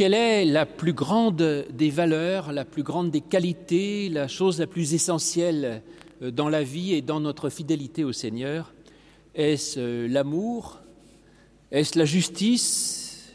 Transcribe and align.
quelle 0.00 0.14
est 0.14 0.46
la 0.46 0.64
plus 0.64 0.94
grande 0.94 1.66
des 1.74 1.90
valeurs, 1.90 2.54
la 2.54 2.64
plus 2.64 2.82
grande 2.82 3.10
des 3.10 3.20
qualités, 3.20 4.08
la 4.08 4.28
chose 4.28 4.58
la 4.58 4.66
plus 4.66 4.94
essentielle 4.94 5.82
euh, 6.22 6.30
dans 6.30 6.48
la 6.48 6.62
vie 6.62 6.94
et 6.94 7.02
dans 7.02 7.20
notre 7.20 7.50
fidélité 7.50 8.02
au 8.02 8.12
Seigneur? 8.14 8.72
Est-ce 9.34 9.78
euh, 9.78 10.08
l'amour? 10.08 10.78
Est-ce 11.70 11.98
la 11.98 12.06
justice? 12.06 13.30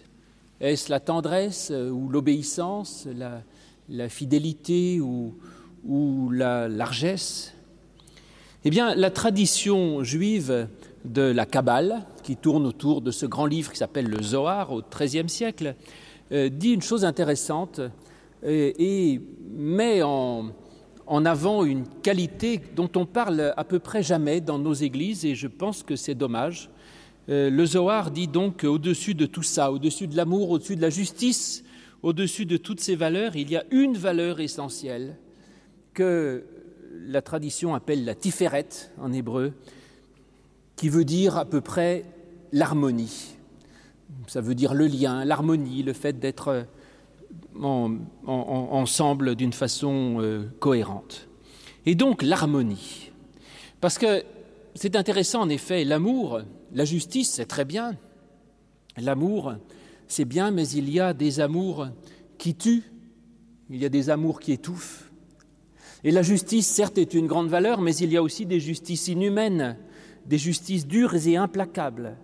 Est-ce 0.59 0.89
la 0.89 0.99
tendresse 0.99 1.69
euh, 1.69 1.91
ou 1.91 2.09
l'obéissance, 2.09 3.07
la, 3.15 4.09
fidélité 4.09 4.99
ou, 4.99 5.35
ou 5.87 6.31
la 6.31 6.67
largesse? 6.67 7.53
Eh 8.63 8.71
bien, 8.71 8.95
la 8.95 9.11
tradition 9.11 10.03
juive 10.03 10.67
de 11.03 11.21
la 11.21 11.45
Kabbale, 11.45 12.07
qui 12.23 12.35
tourne 12.35 12.65
autour 12.65 13.03
de 13.03 13.11
ce 13.11 13.27
grand 13.27 13.45
livre 13.45 13.71
qui 13.71 13.77
s'appelle 13.77 14.07
le 14.07 14.23
Zohar 14.23 14.71
au 14.71 14.81
XIIIe 14.81 15.29
siècle, 15.29 15.75
dit 16.31 16.73
une 16.73 16.81
chose 16.81 17.05
intéressante 17.05 17.81
euh, 18.45 18.71
et 18.77 19.21
met 19.49 20.03
en, 20.03 20.51
avant 21.07 21.63
une 21.65 21.87
qualité 22.03 22.61
dont 22.75 22.89
on 22.95 23.05
parle 23.05 23.53
à 23.55 23.63
peu 23.63 23.79
près 23.79 24.03
jamais 24.03 24.41
dans 24.41 24.59
nos 24.59 24.73
églises 24.73 25.25
et 25.25 25.35
je 25.35 25.47
pense 25.47 25.83
que 25.83 25.95
c'est 25.95 26.15
dommage. 26.15 26.69
Euh, 27.29 27.49
le 27.49 27.65
Zohar 27.65 28.11
dit 28.11 28.27
donc 28.27 28.61
qu'au-dessus 28.61 29.15
de 29.15 29.25
tout 29.25 29.43
ça, 29.43 29.71
au-dessus 29.71 30.07
de 30.07 30.15
l'amour, 30.15 30.51
au-dessus 30.51 30.75
de 30.75 30.81
la 30.81 30.91
justice, 30.91 31.63
au-dessus 32.03 32.45
de 32.45 32.57
toutes 32.57 32.81
ces 32.81 32.95
valeurs, 32.95 33.35
il 33.35 33.49
y 33.49 33.55
a 33.55 33.63
une 33.71 33.97
valeur 33.97 34.39
essentielle 34.39 35.17
que 35.93 36.43
la 37.07 37.21
tradition 37.21 37.73
appelle 37.73 38.05
la 38.05 38.13
tiferet 38.13 38.67
en 38.99 39.11
hébreu, 39.11 39.53
qui 40.75 40.89
veut 40.89 41.05
dire 41.05 41.37
à 41.37 41.45
peu 41.45 41.61
près 41.61 42.05
l'harmonie 42.51 43.34
ça 44.27 44.41
veut 44.41 44.55
dire 44.55 44.73
le 44.73 44.87
lien, 44.87 45.25
l'harmonie, 45.25 45.83
le 45.83 45.93
fait 45.93 46.19
d'être 46.19 46.65
en, 47.61 47.97
ensemble 48.25 49.35
d'une 49.35 49.53
façon 49.53 50.17
euh, 50.19 50.43
cohérente. 50.59 51.27
Et 51.85 51.95
donc 51.95 52.21
l'harmonie. 52.21 53.11
Parce 53.81 53.97
que 53.97 54.23
c'est 54.73 54.95
intéressant 54.95 55.41
en 55.41 55.49
effet, 55.49 55.83
l'amour, 55.83 56.41
la 56.73 56.85
justice, 56.85 57.31
c'est 57.31 57.45
très 57.45 57.65
bien. 57.65 57.95
L'amour, 58.97 59.55
c'est 60.07 60.25
bien, 60.25 60.51
mais 60.51 60.67
il 60.69 60.89
y 60.89 60.99
a 60.99 61.13
des 61.13 61.39
amours 61.39 61.87
qui 62.37 62.55
tuent, 62.55 62.83
il 63.69 63.81
y 63.81 63.85
a 63.85 63.89
des 63.89 64.09
amours 64.09 64.39
qui 64.39 64.51
étouffent. 64.51 65.11
Et 66.03 66.11
la 66.11 66.21
justice, 66.21 66.67
certes, 66.67 66.97
est 66.97 67.13
une 67.13 67.27
grande 67.27 67.49
valeur, 67.49 67.81
mais 67.81 67.95
il 67.95 68.11
y 68.11 68.17
a 68.17 68.21
aussi 68.21 68.45
des 68.45 68.59
justices 68.59 69.07
inhumaines, 69.07 69.77
des 70.25 70.37
justices 70.37 70.87
dures 70.87 71.15
et 71.27 71.35
implacables. 71.35 72.17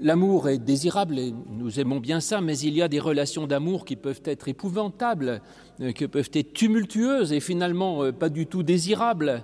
L'amour 0.00 0.48
est 0.48 0.58
désirable 0.58 1.18
et 1.18 1.34
nous 1.50 1.80
aimons 1.80 1.98
bien 1.98 2.20
ça, 2.20 2.40
mais 2.40 2.56
il 2.58 2.74
y 2.74 2.82
a 2.82 2.88
des 2.88 3.00
relations 3.00 3.48
d'amour 3.48 3.84
qui 3.84 3.96
peuvent 3.96 4.22
être 4.24 4.46
épouvantables, 4.46 5.42
euh, 5.80 5.90
qui 5.90 6.06
peuvent 6.06 6.30
être 6.34 6.52
tumultueuses 6.52 7.32
et 7.32 7.40
finalement 7.40 8.04
euh, 8.04 8.12
pas 8.12 8.28
du 8.28 8.46
tout 8.46 8.62
désirables. 8.62 9.42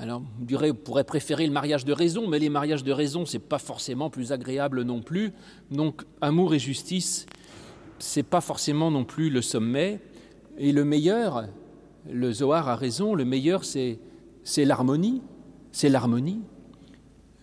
Alors, 0.00 0.22
on 0.40 0.74
pourrait 0.74 1.04
préférer 1.04 1.46
le 1.46 1.52
mariage 1.52 1.84
de 1.84 1.92
raison, 1.92 2.28
mais 2.28 2.38
les 2.38 2.48
mariages 2.48 2.84
de 2.84 2.92
raison, 2.92 3.26
c'est 3.26 3.38
pas 3.38 3.58
forcément 3.58 4.08
plus 4.08 4.32
agréable 4.32 4.82
non 4.82 5.02
plus. 5.02 5.32
Donc, 5.70 6.02
amour 6.20 6.54
et 6.54 6.58
justice, 6.58 7.26
c'est 7.98 8.22
pas 8.22 8.40
forcément 8.40 8.90
non 8.90 9.04
plus 9.04 9.28
le 9.28 9.42
sommet. 9.42 10.00
Et 10.56 10.72
le 10.72 10.84
meilleur, 10.84 11.48
le 12.10 12.32
Zohar 12.32 12.68
a 12.68 12.76
raison, 12.76 13.14
le 13.14 13.24
meilleur, 13.24 13.64
c'est 13.64 13.98
l'harmonie. 14.56 15.20
C'est 15.72 15.88
l'harmonie 15.88 16.42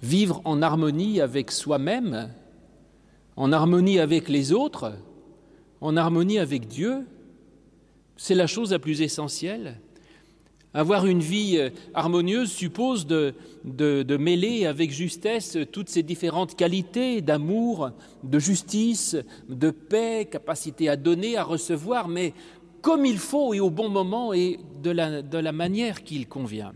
vivre 0.02 0.42
en 0.46 0.62
harmonie 0.62 1.22
avec 1.22 1.52
soi-même, 1.52 2.30
en 3.36 3.52
harmonie 3.52 4.00
avec 4.00 4.30
les 4.30 4.52
autres, 4.52 4.94
en 5.82 5.96
harmonie 5.98 6.40
avec 6.40 6.68
Dieu, 6.68 7.06
c'est 8.18 8.36
la 8.36 8.48
chose 8.48 8.72
la 8.72 8.80
plus 8.80 9.02
essentielle. 9.02 9.80
Avoir 10.74 11.08
une 11.08 11.22
vie 11.22 11.58
euh, 11.58 11.70
harmonieuse 11.96 12.52
suppose 12.52 13.08
de, 13.08 13.34
mêler 14.18 14.68
avec 14.68 14.92
justesse 14.92 15.58
toutes 15.72 15.90
ces 15.90 16.04
différentes 16.04 16.56
qualités 16.56 17.22
d'amour, 17.22 17.90
de 18.24 18.38
justice, 18.38 19.18
de 19.48 19.72
paix, 19.72 20.28
capacité 20.30 20.88
à 20.88 20.96
donner, 20.96 21.38
à 21.38 21.44
recevoir, 21.44 22.08
mais 22.08 22.34
comme 22.82 23.06
il 23.06 23.18
faut 23.18 23.54
et 23.54 23.60
au 23.60 23.72
bon 23.72 23.90
moment 23.90 24.32
et 24.32 24.60
de 24.84 24.92
la, 24.92 25.22
de 25.24 25.38
la 25.38 25.52
manière 25.52 26.04
qu'il 26.04 26.28
convient. 26.28 26.74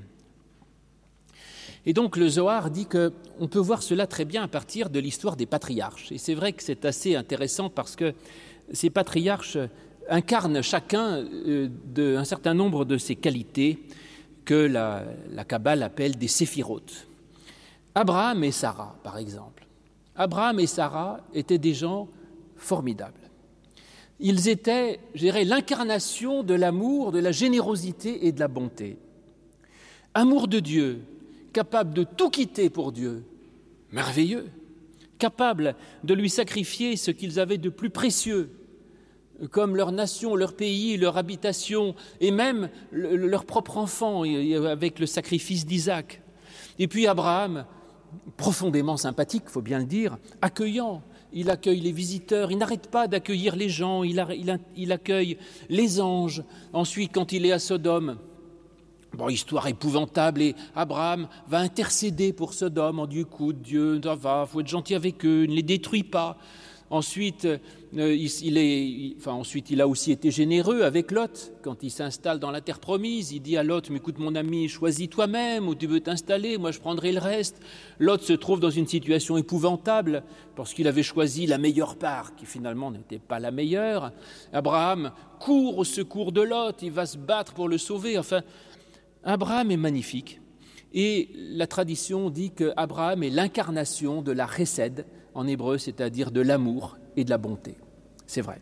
Et 1.85 1.93
donc 1.93 2.15
le 2.15 2.29
Zohar 2.29 2.69
dit 2.69 2.85
qu'on 2.85 3.47
peut 3.47 3.59
voir 3.59 3.83
cela 3.83 4.07
très 4.07 4.25
bien 4.25 4.43
à 4.43 4.47
partir 4.47 4.89
de 4.89 4.99
l'histoire 4.99 5.35
des 5.35 5.45
patriarches. 5.45 6.11
Et 6.11 6.17
c'est 6.17 6.33
vrai 6.33 6.53
que 6.53 6.63
c'est 6.63 6.85
assez 6.85 7.15
intéressant 7.15 7.69
parce 7.69 7.95
que 7.95 8.13
ces 8.71 8.89
patriarches 8.89 9.57
incarnent 10.09 10.61
chacun 10.61 11.17
euh, 11.17 11.69
de, 11.93 12.15
un 12.15 12.23
certain 12.23 12.53
nombre 12.53 12.85
de 12.85 12.97
ces 12.97 13.15
qualités 13.15 13.79
que 14.45 14.53
la, 14.53 15.05
Kabbale 15.47 15.83
appelle 15.83 16.17
des 16.17 16.27
séphirotes. 16.27 17.07
Abraham 17.95 18.43
et 18.43 18.51
Sarah, 18.51 18.95
par 19.03 19.17
exemple. 19.17 19.65
Abraham 20.15 20.59
et 20.59 20.67
Sarah 20.67 21.21
étaient 21.33 21.57
des 21.57 21.73
gens 21.73 22.07
formidables. 22.55 23.13
Ils 24.19 24.47
étaient, 24.47 24.99
je 25.15 25.27
l'incarnation 25.45 26.43
de 26.43 26.53
l'amour, 26.53 27.11
de 27.11 27.19
la 27.19 27.31
générosité 27.31 28.27
et 28.27 28.31
de 28.31 28.39
la 28.39 28.47
bonté. 28.47 28.97
Amour 30.13 30.47
de 30.47 30.59
Dieu, 30.59 31.01
capable 31.53 31.93
de 31.93 32.03
tout 32.03 32.29
quitter 32.29 32.69
pour 32.69 32.91
Dieu, 32.91 33.23
merveilleux, 33.91 34.49
capable 35.19 35.75
de 36.03 36.13
lui 36.13 36.29
sacrifier 36.29 36.97
ce 36.97 37.11
qu'ils 37.11 37.39
avaient 37.39 37.57
de 37.57 37.69
plus 37.69 37.89
précieux, 37.89 38.49
comme 39.51 39.75
leur 39.75 39.91
nation, 39.91 40.35
leur 40.35 40.55
pays, 40.55 40.97
leur 40.97 41.17
habitation, 41.17 41.95
et 42.19 42.31
même 42.31 42.69
leur 42.91 43.45
propre 43.45 43.77
enfant, 43.77 44.23
avec 44.23 44.99
le 44.99 45.05
sacrifice 45.05 45.65
d'Isaac. 45.65 46.21
Et 46.79 46.87
puis 46.87 47.07
Abraham, 47.07 47.65
profondément 48.37 48.97
sympathique, 48.97 49.43
faut 49.47 49.61
bien 49.61 49.79
le 49.79 49.85
dire, 49.85 50.17
accueillant. 50.41 51.03
Il 51.35 51.49
accueille 51.49 51.79
les 51.79 51.91
visiteurs, 51.91 52.51
il 52.51 52.59
n'arrête 52.59 52.91
pas 52.91 53.07
d'accueillir 53.07 53.55
les 53.55 53.69
gens, 53.69 54.03
il 54.03 54.91
accueille 54.91 55.37
les 55.67 55.99
anges. 55.99 56.43
Ensuite, 56.73 57.11
quand 57.11 57.31
il 57.31 57.45
est 57.45 57.51
à 57.51 57.57
Sodome, 57.59 58.17
Bon, 59.15 59.29
histoire 59.29 59.67
épouvantable, 59.67 60.41
et 60.41 60.55
Abraham 60.75 61.27
va 61.47 61.59
intercéder 61.59 62.33
pour 62.33 62.55
Sodome 62.55 62.97
en 62.97 63.05
du 63.05 63.25
coup, 63.25 63.53
Dieu, 63.53 64.01
ça 64.03 64.15
va, 64.15 64.47
faut 64.51 64.61
être 64.61 64.67
gentil 64.67 64.95
avec 64.95 65.23
eux, 65.23 65.45
ne 65.45 65.53
les 65.53 65.61
détruis 65.61 66.01
pas. 66.01 66.35
Ensuite, 66.89 67.45
euh, 67.45 68.15
il, 68.15 68.57
est, 68.57 69.15
enfin, 69.17 69.33
ensuite, 69.33 69.69
il 69.69 69.81
a 69.81 69.87
aussi 69.87 70.11
été 70.11 70.31
généreux 70.31 70.81
avec 70.81 71.11
Lot. 71.11 71.53
Quand 71.61 71.83
il 71.83 71.91
s'installe 71.91 72.39
dans 72.39 72.49
la 72.49 72.61
terre 72.61 72.79
promise, 72.79 73.31
il 73.31 73.41
dit 73.41 73.55
à 73.55 73.61
Lot, 73.61 73.91
mais 73.91 73.97
écoute 73.97 74.17
mon 74.17 74.33
ami, 74.33 74.67
choisis 74.67 75.09
toi-même 75.09 75.67
où 75.67 75.75
tu 75.75 75.85
veux 75.85 75.99
t'installer, 75.99 76.57
moi 76.57 76.71
je 76.71 76.79
prendrai 76.79 77.11
le 77.11 77.19
reste. 77.19 77.61
Lot 77.99 78.21
se 78.21 78.33
trouve 78.33 78.59
dans 78.59 78.71
une 78.71 78.87
situation 78.87 79.37
épouvantable 79.37 80.23
parce 80.55 80.73
qu'il 80.73 80.87
avait 80.87 81.03
choisi 81.03 81.45
la 81.45 81.59
meilleure 81.59 81.97
part, 81.97 82.35
qui 82.35 82.47
finalement 82.47 82.89
n'était 82.89 83.19
pas 83.19 83.39
la 83.39 83.51
meilleure. 83.51 84.11
Abraham 84.51 85.11
court 85.39 85.77
au 85.77 85.83
secours 85.83 86.31
de 86.31 86.41
Lot, 86.41 86.81
il 86.81 86.91
va 86.91 87.05
se 87.05 87.17
battre 87.17 87.53
pour 87.53 87.69
le 87.69 87.77
sauver. 87.77 88.17
Enfin, 88.17 88.41
Abraham 89.23 89.71
est 89.71 89.77
magnifique 89.77 90.41
et 90.93 91.29
la 91.33 91.67
tradition 91.67 92.29
dit 92.29 92.51
qu'Abraham 92.51 93.23
est 93.23 93.29
l'incarnation 93.29 94.21
de 94.21 94.31
la 94.31 94.45
récède 94.45 95.05
en 95.33 95.47
hébreu, 95.47 95.77
c'est-à-dire 95.77 96.31
de 96.31 96.41
l'amour 96.41 96.97
et 97.15 97.23
de 97.23 97.29
la 97.29 97.37
bonté. 97.37 97.77
C'est 98.27 98.41
vrai. 98.41 98.61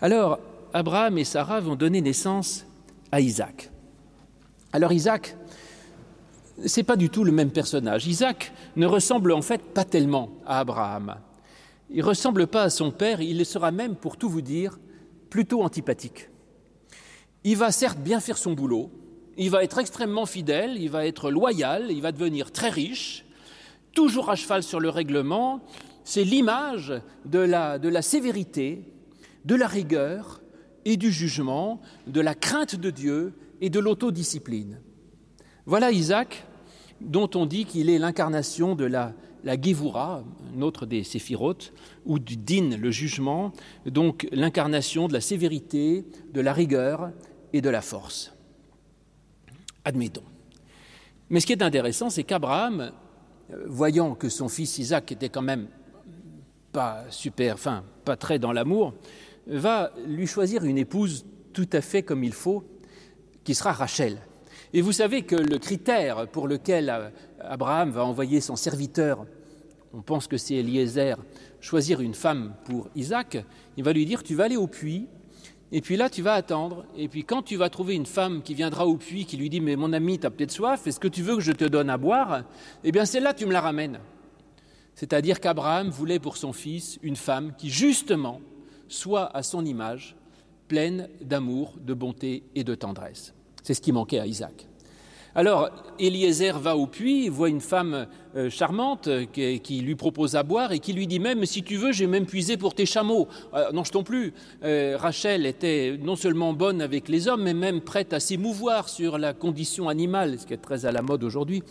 Alors, 0.00 0.38
Abraham 0.72 1.18
et 1.18 1.24
Sarah 1.24 1.60
vont 1.60 1.76
donner 1.76 2.00
naissance 2.00 2.66
à 3.10 3.20
Isaac. 3.20 3.70
Alors 4.72 4.92
Isaac, 4.92 5.36
c'est 6.64 6.82
pas 6.82 6.96
du 6.96 7.10
tout 7.10 7.24
le 7.24 7.32
même 7.32 7.50
personnage. 7.50 8.06
Isaac 8.06 8.52
ne 8.76 8.86
ressemble 8.86 9.32
en 9.32 9.42
fait 9.42 9.60
pas 9.60 9.84
tellement 9.84 10.30
à 10.46 10.60
Abraham. 10.60 11.16
Il 11.90 12.02
ressemble 12.02 12.46
pas 12.46 12.62
à 12.62 12.70
son 12.70 12.90
père, 12.90 13.20
il 13.20 13.44
sera 13.44 13.70
même, 13.70 13.96
pour 13.96 14.16
tout 14.16 14.30
vous 14.30 14.40
dire, 14.40 14.78
plutôt 15.28 15.62
antipathique. 15.62 16.30
Il 17.44 17.56
va 17.56 17.70
certes 17.70 17.98
bien 17.98 18.20
faire 18.20 18.38
son 18.38 18.52
boulot, 18.52 18.90
il 19.36 19.50
va 19.50 19.64
être 19.64 19.78
extrêmement 19.78 20.26
fidèle, 20.26 20.76
il 20.80 20.90
va 20.90 21.06
être 21.06 21.30
loyal, 21.30 21.86
il 21.90 22.02
va 22.02 22.12
devenir 22.12 22.52
très 22.52 22.68
riche, 22.68 23.24
toujours 23.94 24.30
à 24.30 24.36
cheval 24.36 24.62
sur 24.62 24.80
le 24.80 24.88
règlement. 24.88 25.60
C'est 26.04 26.24
l'image 26.24 26.92
de 27.24 27.38
la, 27.38 28.02
sévérité, 28.02 28.82
de 29.44 29.54
la 29.54 29.66
rigueur 29.66 30.42
et 30.84 30.96
du 30.96 31.12
jugement, 31.12 31.80
de 32.06 32.20
la 32.20 32.34
crainte 32.34 32.76
de 32.76 32.90
Dieu 32.90 33.34
et 33.60 33.70
de 33.70 33.78
l'autodiscipline. 33.78 34.80
Voilà 35.66 35.92
Isaac, 35.92 36.44
dont 37.00 37.30
on 37.34 37.46
dit 37.46 37.64
qu'il 37.64 37.88
est 37.88 37.98
l'incarnation 37.98 38.74
de 38.74 38.84
la, 38.84 39.14
la 39.44 39.60
Gévoura, 39.60 40.24
un 40.56 40.62
autre 40.62 40.86
des 40.86 41.04
séphirotes, 41.04 41.72
ou 42.04 42.18
du 42.18 42.36
din, 42.36 42.76
le 42.76 42.90
jugement, 42.90 43.52
donc 43.86 44.26
l'incarnation 44.32 45.06
de 45.08 45.12
la 45.12 45.20
sévérité, 45.20 46.04
de 46.32 46.40
la 46.40 46.52
rigueur 46.52 47.10
et 47.52 47.60
de 47.60 47.70
la 47.70 47.80
force. 47.80 48.34
Admettons. 49.84 50.24
Mais 51.30 51.40
ce 51.40 51.46
qui 51.46 51.52
est 51.52 51.62
intéressant, 51.62 52.10
c'est 52.10 52.24
qu'Abraham, 52.24 52.92
euh, 53.52 53.64
voyant 53.66 54.14
que 54.14 54.28
son 54.28 54.48
fils 54.48 54.78
Isaac 54.78 55.12
était 55.12 55.28
quand 55.28 55.42
même 55.42 55.68
pas 56.72 57.04
super, 57.10 57.54
enfin, 57.54 57.84
pas 58.04 58.16
très 58.16 58.38
dans 58.38 58.52
l'amour, 58.52 58.94
va 59.46 59.92
lui 60.06 60.26
choisir 60.26 60.64
une 60.64 60.78
épouse 60.78 61.26
tout 61.52 61.68
à 61.72 61.80
fait 61.80 62.02
comme 62.02 62.24
il 62.24 62.32
faut, 62.32 62.64
qui 63.44 63.54
sera 63.54 63.72
Rachel. 63.72 64.18
Et 64.72 64.80
vous 64.80 64.92
savez 64.92 65.22
que 65.22 65.36
le 65.36 65.58
critère 65.58 66.28
pour 66.28 66.48
lequel 66.48 66.88
euh, 66.90 67.10
Abraham 67.40 67.90
va 67.90 68.04
envoyer 68.04 68.40
son 68.40 68.56
serviteur, 68.56 69.26
on 69.92 70.00
pense 70.00 70.26
que 70.26 70.38
c'est 70.38 70.54
Eliezer, 70.54 71.18
choisir 71.60 72.00
une 72.00 72.14
femme 72.14 72.54
pour 72.64 72.88
Isaac, 72.94 73.44
il 73.76 73.84
va 73.84 73.92
lui 73.92 74.06
dire 74.06 74.22
Tu 74.22 74.34
vas 74.34 74.44
aller 74.44 74.56
au 74.56 74.66
puits, 74.66 75.08
et 75.74 75.80
puis 75.80 75.96
là, 75.96 76.10
tu 76.10 76.20
vas 76.20 76.34
attendre. 76.34 76.84
Et 76.96 77.08
puis 77.08 77.24
quand 77.24 77.42
tu 77.42 77.56
vas 77.56 77.70
trouver 77.70 77.94
une 77.94 78.04
femme 78.04 78.42
qui 78.42 78.54
viendra 78.54 78.86
au 78.86 78.98
puits, 78.98 79.24
qui 79.24 79.38
lui 79.38 79.48
dit 79.48 79.62
Mais 79.62 79.74
mon 79.74 79.94
ami, 79.94 80.18
tu 80.18 80.26
as 80.26 80.30
peut-être 80.30 80.50
soif, 80.50 80.86
est-ce 80.86 81.00
que 81.00 81.08
tu 81.08 81.22
veux 81.22 81.34
que 81.34 81.40
je 81.40 81.52
te 81.52 81.64
donne 81.64 81.88
à 81.88 81.96
boire? 81.96 82.42
Eh 82.84 82.92
bien, 82.92 83.06
celle-là, 83.06 83.32
tu 83.32 83.46
me 83.46 83.52
la 83.52 83.62
ramènes. 83.62 83.98
C'est-à-dire 84.94 85.40
qu'Abraham 85.40 85.88
voulait 85.88 86.18
pour 86.18 86.36
son 86.36 86.52
fils 86.52 86.98
une 87.02 87.16
femme 87.16 87.54
qui, 87.56 87.70
justement, 87.70 88.40
soit 88.88 89.34
à 89.34 89.42
son 89.42 89.64
image, 89.64 90.14
pleine 90.68 91.08
d'amour, 91.22 91.74
de 91.80 91.94
bonté 91.94 92.44
et 92.54 92.64
de 92.64 92.74
tendresse. 92.74 93.32
C'est 93.62 93.72
ce 93.72 93.80
qui 93.80 93.92
manquait 93.92 94.18
à 94.18 94.26
Isaac. 94.26 94.68
Alors, 95.34 95.70
Eliezer 95.98 96.58
va 96.58 96.76
au 96.76 96.86
puits, 96.86 97.30
voit 97.30 97.48
une 97.48 97.62
femme 97.62 98.06
euh, 98.36 98.50
charmante 98.50 99.08
euh, 99.08 99.24
qui, 99.24 99.80
lui 99.80 99.94
propose 99.94 100.36
à 100.36 100.42
boire 100.42 100.72
et 100.72 100.78
qui 100.78 100.92
lui 100.92 101.06
dit 101.06 101.20
même 101.20 101.46
si 101.46 101.62
tu 101.62 101.76
veux, 101.76 101.90
j'ai 101.90 102.06
même 102.06 102.26
puisé 102.26 102.58
pour 102.58 102.74
tes 102.74 102.84
chameaux. 102.84 103.28
Euh, 103.54 103.72
non, 103.72 103.82
je 103.82 103.92
t'en 103.92 104.02
plus. 104.02 104.34
Rachel 104.62 105.46
était 105.46 105.98
non 106.02 106.16
seulement 106.16 106.52
bonne 106.52 106.82
avec 106.82 107.08
les 107.08 107.28
hommes, 107.28 107.44
mais 107.44 107.54
même 107.54 107.80
prête 107.80 108.12
à 108.12 108.20
s'émouvoir 108.20 108.90
sur 108.90 109.16
la 109.16 109.32
condition 109.32 109.88
animale, 109.88 110.38
ce 110.38 110.46
qui 110.46 110.52
est 110.52 110.58
très 110.58 110.84
à 110.84 110.92
la 110.92 111.00
mode 111.00 111.24
aujourd'hui. 111.24 111.62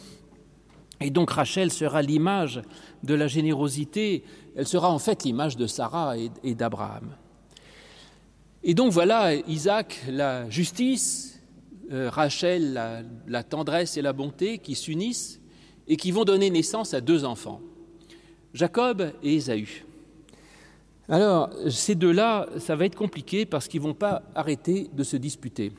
Et 0.99 1.11
donc 1.11 1.29
Rachel 1.31 1.71
sera 1.71 2.01
l'image 2.01 2.61
de 3.03 3.13
la 3.13 3.27
générosité, 3.27 4.23
elle 4.55 4.67
sera 4.67 4.91
en 4.91 4.99
fait 4.99 5.23
l'image 5.23 5.55
de 5.55 5.67
Sarah 5.67 6.15
et 6.17 6.55
d'Abraham. 6.55 7.15
Et 8.63 8.75
donc 8.75 8.91
voilà 8.91 9.33
Isaac, 9.33 10.03
la 10.07 10.47
justice, 10.49 11.30
euh, 11.91 12.09
Rachel, 12.09 13.03
la, 13.27 13.43
tendresse 13.43 13.97
et 13.97 14.01
la 14.01 14.13
bonté 14.13 14.59
qui 14.59 14.75
s'unissent 14.75 15.41
et 15.87 15.97
qui 15.97 16.11
vont 16.11 16.23
donner 16.23 16.49
naissance 16.49 16.93
à 16.93 17.01
deux 17.01 17.25
enfants, 17.25 17.61
Jacob 18.53 19.11
et 19.23 19.35
Ésaü. 19.35 19.83
Alors, 21.09 21.49
ces 21.69 21.95
deux-là, 21.95 22.47
ça 22.59 22.75
va 22.75 22.85
être 22.85 22.95
compliqué 22.95 23.45
parce 23.45 23.67
qu'ils 23.67 23.81
ne 23.81 23.87
vont 23.87 23.93
pas 23.93 24.23
arrêter 24.35 24.89
de 24.93 25.03
se 25.03 25.17
disputer. 25.17 25.73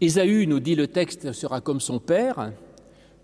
Ésaü, 0.00 0.46
nous 0.46 0.58
dit 0.58 0.74
le 0.74 0.88
texte, 0.88 1.32
sera 1.32 1.60
comme 1.60 1.80
son 1.80 2.00
père, 2.00 2.52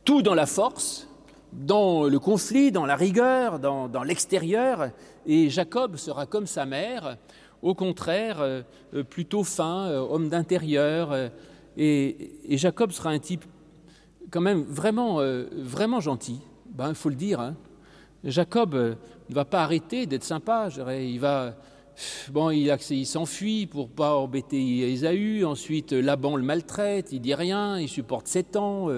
tout 0.05 0.23
dans 0.23 0.35
la 0.35 0.47
force, 0.47 1.09
dans 1.53 2.05
le 2.05 2.19
conflit, 2.19 2.71
dans 2.71 2.87
la 2.87 2.97
rigueur, 2.97 3.59
dans, 3.59 3.89
dans 3.89 4.05
l'extérieur, 4.05 4.91
et 5.27 5.51
Jacob 5.51 5.97
sera 5.97 6.27
comme 6.27 6.47
sa 6.47 6.67
mère, 6.67 7.17
au 7.63 7.75
contraire, 7.75 8.41
euh, 8.41 8.63
euh, 8.95 9.05
plutôt 9.05 9.45
fin, 9.45 9.87
euh, 9.87 10.01
homme 10.01 10.29
d'intérieur. 10.29 11.17
Et, 11.77 12.33
Jacob 12.51 12.91
sera 12.91 13.11
un 13.11 13.19
type 13.19 13.45
quand 14.31 14.41
même 14.41 14.63
vraiment, 14.63 15.21
vraiment 15.53 16.01
gentil, 16.01 16.41
il 16.67 16.77
ben, 16.77 16.95
faut 16.95 17.11
le 17.11 17.15
dire. 17.15 17.39
Hein. 17.41 17.55
Jacob 18.25 18.75
ne 18.75 19.35
va 19.35 19.45
pas 19.45 19.63
arrêter 19.63 20.07
d'être 20.07 20.25
sympa, 20.25 20.69
il 20.91 21.21
va... 21.21 21.55
Bon, 22.31 22.49
il, 22.51 23.07
s'enfuit 23.07 23.67
pour 23.67 23.91
pas 23.91 24.17
embêter 24.17 24.91
Ésaü. 24.91 25.45
Ensuite, 25.45 25.93
Laban 25.93 26.37
le 26.37 26.43
maltraite, 26.43 27.13
il 27.13 27.21
dit 27.21 27.35
rien, 27.35 27.79
il 27.79 27.89
supporte 27.89 28.27
sept 28.27 28.57
ans 28.57 28.89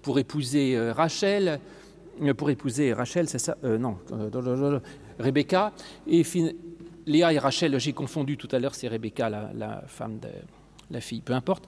pour 0.00 0.18
épouser 0.18 0.90
Rachel. 0.92 1.60
Pour 2.38 2.48
épouser 2.48 2.94
Rachel, 2.94 3.28
c'est 3.28 3.38
ça 3.38 3.58
Non, 3.62 3.98
Rebecca. 5.18 5.74
Léa 7.08 7.32
et 7.32 7.38
Rachel, 7.38 7.78
j'ai 7.80 7.92
confondu 7.92 8.36
tout 8.36 8.48
à 8.52 8.58
l'heure, 8.58 8.74
c'est 8.74 8.86
Rebecca, 8.86 9.28
la, 9.30 9.82
femme 9.86 10.18
de 10.20 10.28
la 10.90 11.00
fille, 11.00 11.20
peu 11.20 11.32
importe. 11.32 11.64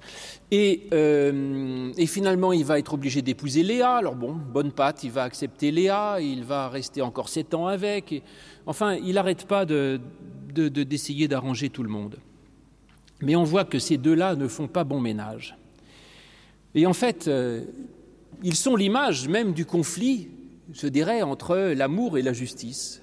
Euh, 0.53 1.93
et, 1.97 2.07
finalement, 2.07 2.53
il 2.53 2.65
va 2.65 2.79
être 2.79 2.95
obligé 2.95 3.23
d'épouser 3.23 3.63
Léa. 3.63 3.97
Alors 3.97 4.15
bon, 4.15 4.33
bonne 4.33 4.73
patte, 4.73 5.03
il 5.03 5.11
va 5.11 5.25
accepter 5.25 5.71
Léa, 5.71 6.19
il 6.21 6.45
va 6.45 6.69
rester 6.69 7.03
encore 7.03 7.29
sept 7.29 7.55
ans 7.55 7.67
avec. 7.67 8.23
enfin, 8.67 8.95
il 8.95 9.15
n'arrête 9.15 9.47
pas 9.47 9.65
d'essayer 9.65 11.27
de, 11.27 11.31
d'arranger 11.31 11.71
tout 11.71 11.83
le 11.83 11.91
monde. 11.91 12.19
Mais 13.23 13.37
on 13.37 13.45
voit 13.45 13.65
que 13.65 13.79
ces 13.79 13.99
deux-là 13.99 14.35
ne 14.37 14.49
font 14.49 14.69
pas 14.69 14.85
bon 14.85 15.01
ménage. 15.01 15.57
Et 16.75 16.87
en 16.87 16.95
fait, 16.95 17.29
euh, 17.29 17.65
ils 18.43 18.55
sont 18.57 18.77
l'image 18.77 19.29
même 19.29 19.53
du 19.53 19.67
conflit, 19.67 20.29
je 20.73 20.87
dirais, 20.87 21.23
entre 21.23 21.57
l'amour 21.57 22.17
et 22.17 22.23
la 22.23 22.33
justice 22.33 23.00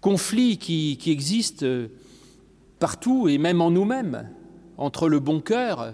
conflit 0.00 0.58
qui, 0.58 0.96
qui 0.98 1.10
existe 1.10 1.64
partout 2.78 3.28
et 3.28 3.38
même 3.38 3.60
en 3.60 3.70
nous-mêmes, 3.70 4.30
entre 4.78 5.08
le 5.08 5.20
bon 5.20 5.40
cœur 5.40 5.92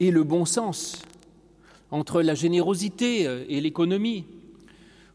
et 0.00 0.10
le 0.10 0.24
bon 0.24 0.44
sens, 0.44 1.02
entre 1.90 2.22
la 2.22 2.34
générosité 2.34 3.22
et 3.48 3.60
l'économie, 3.60 4.26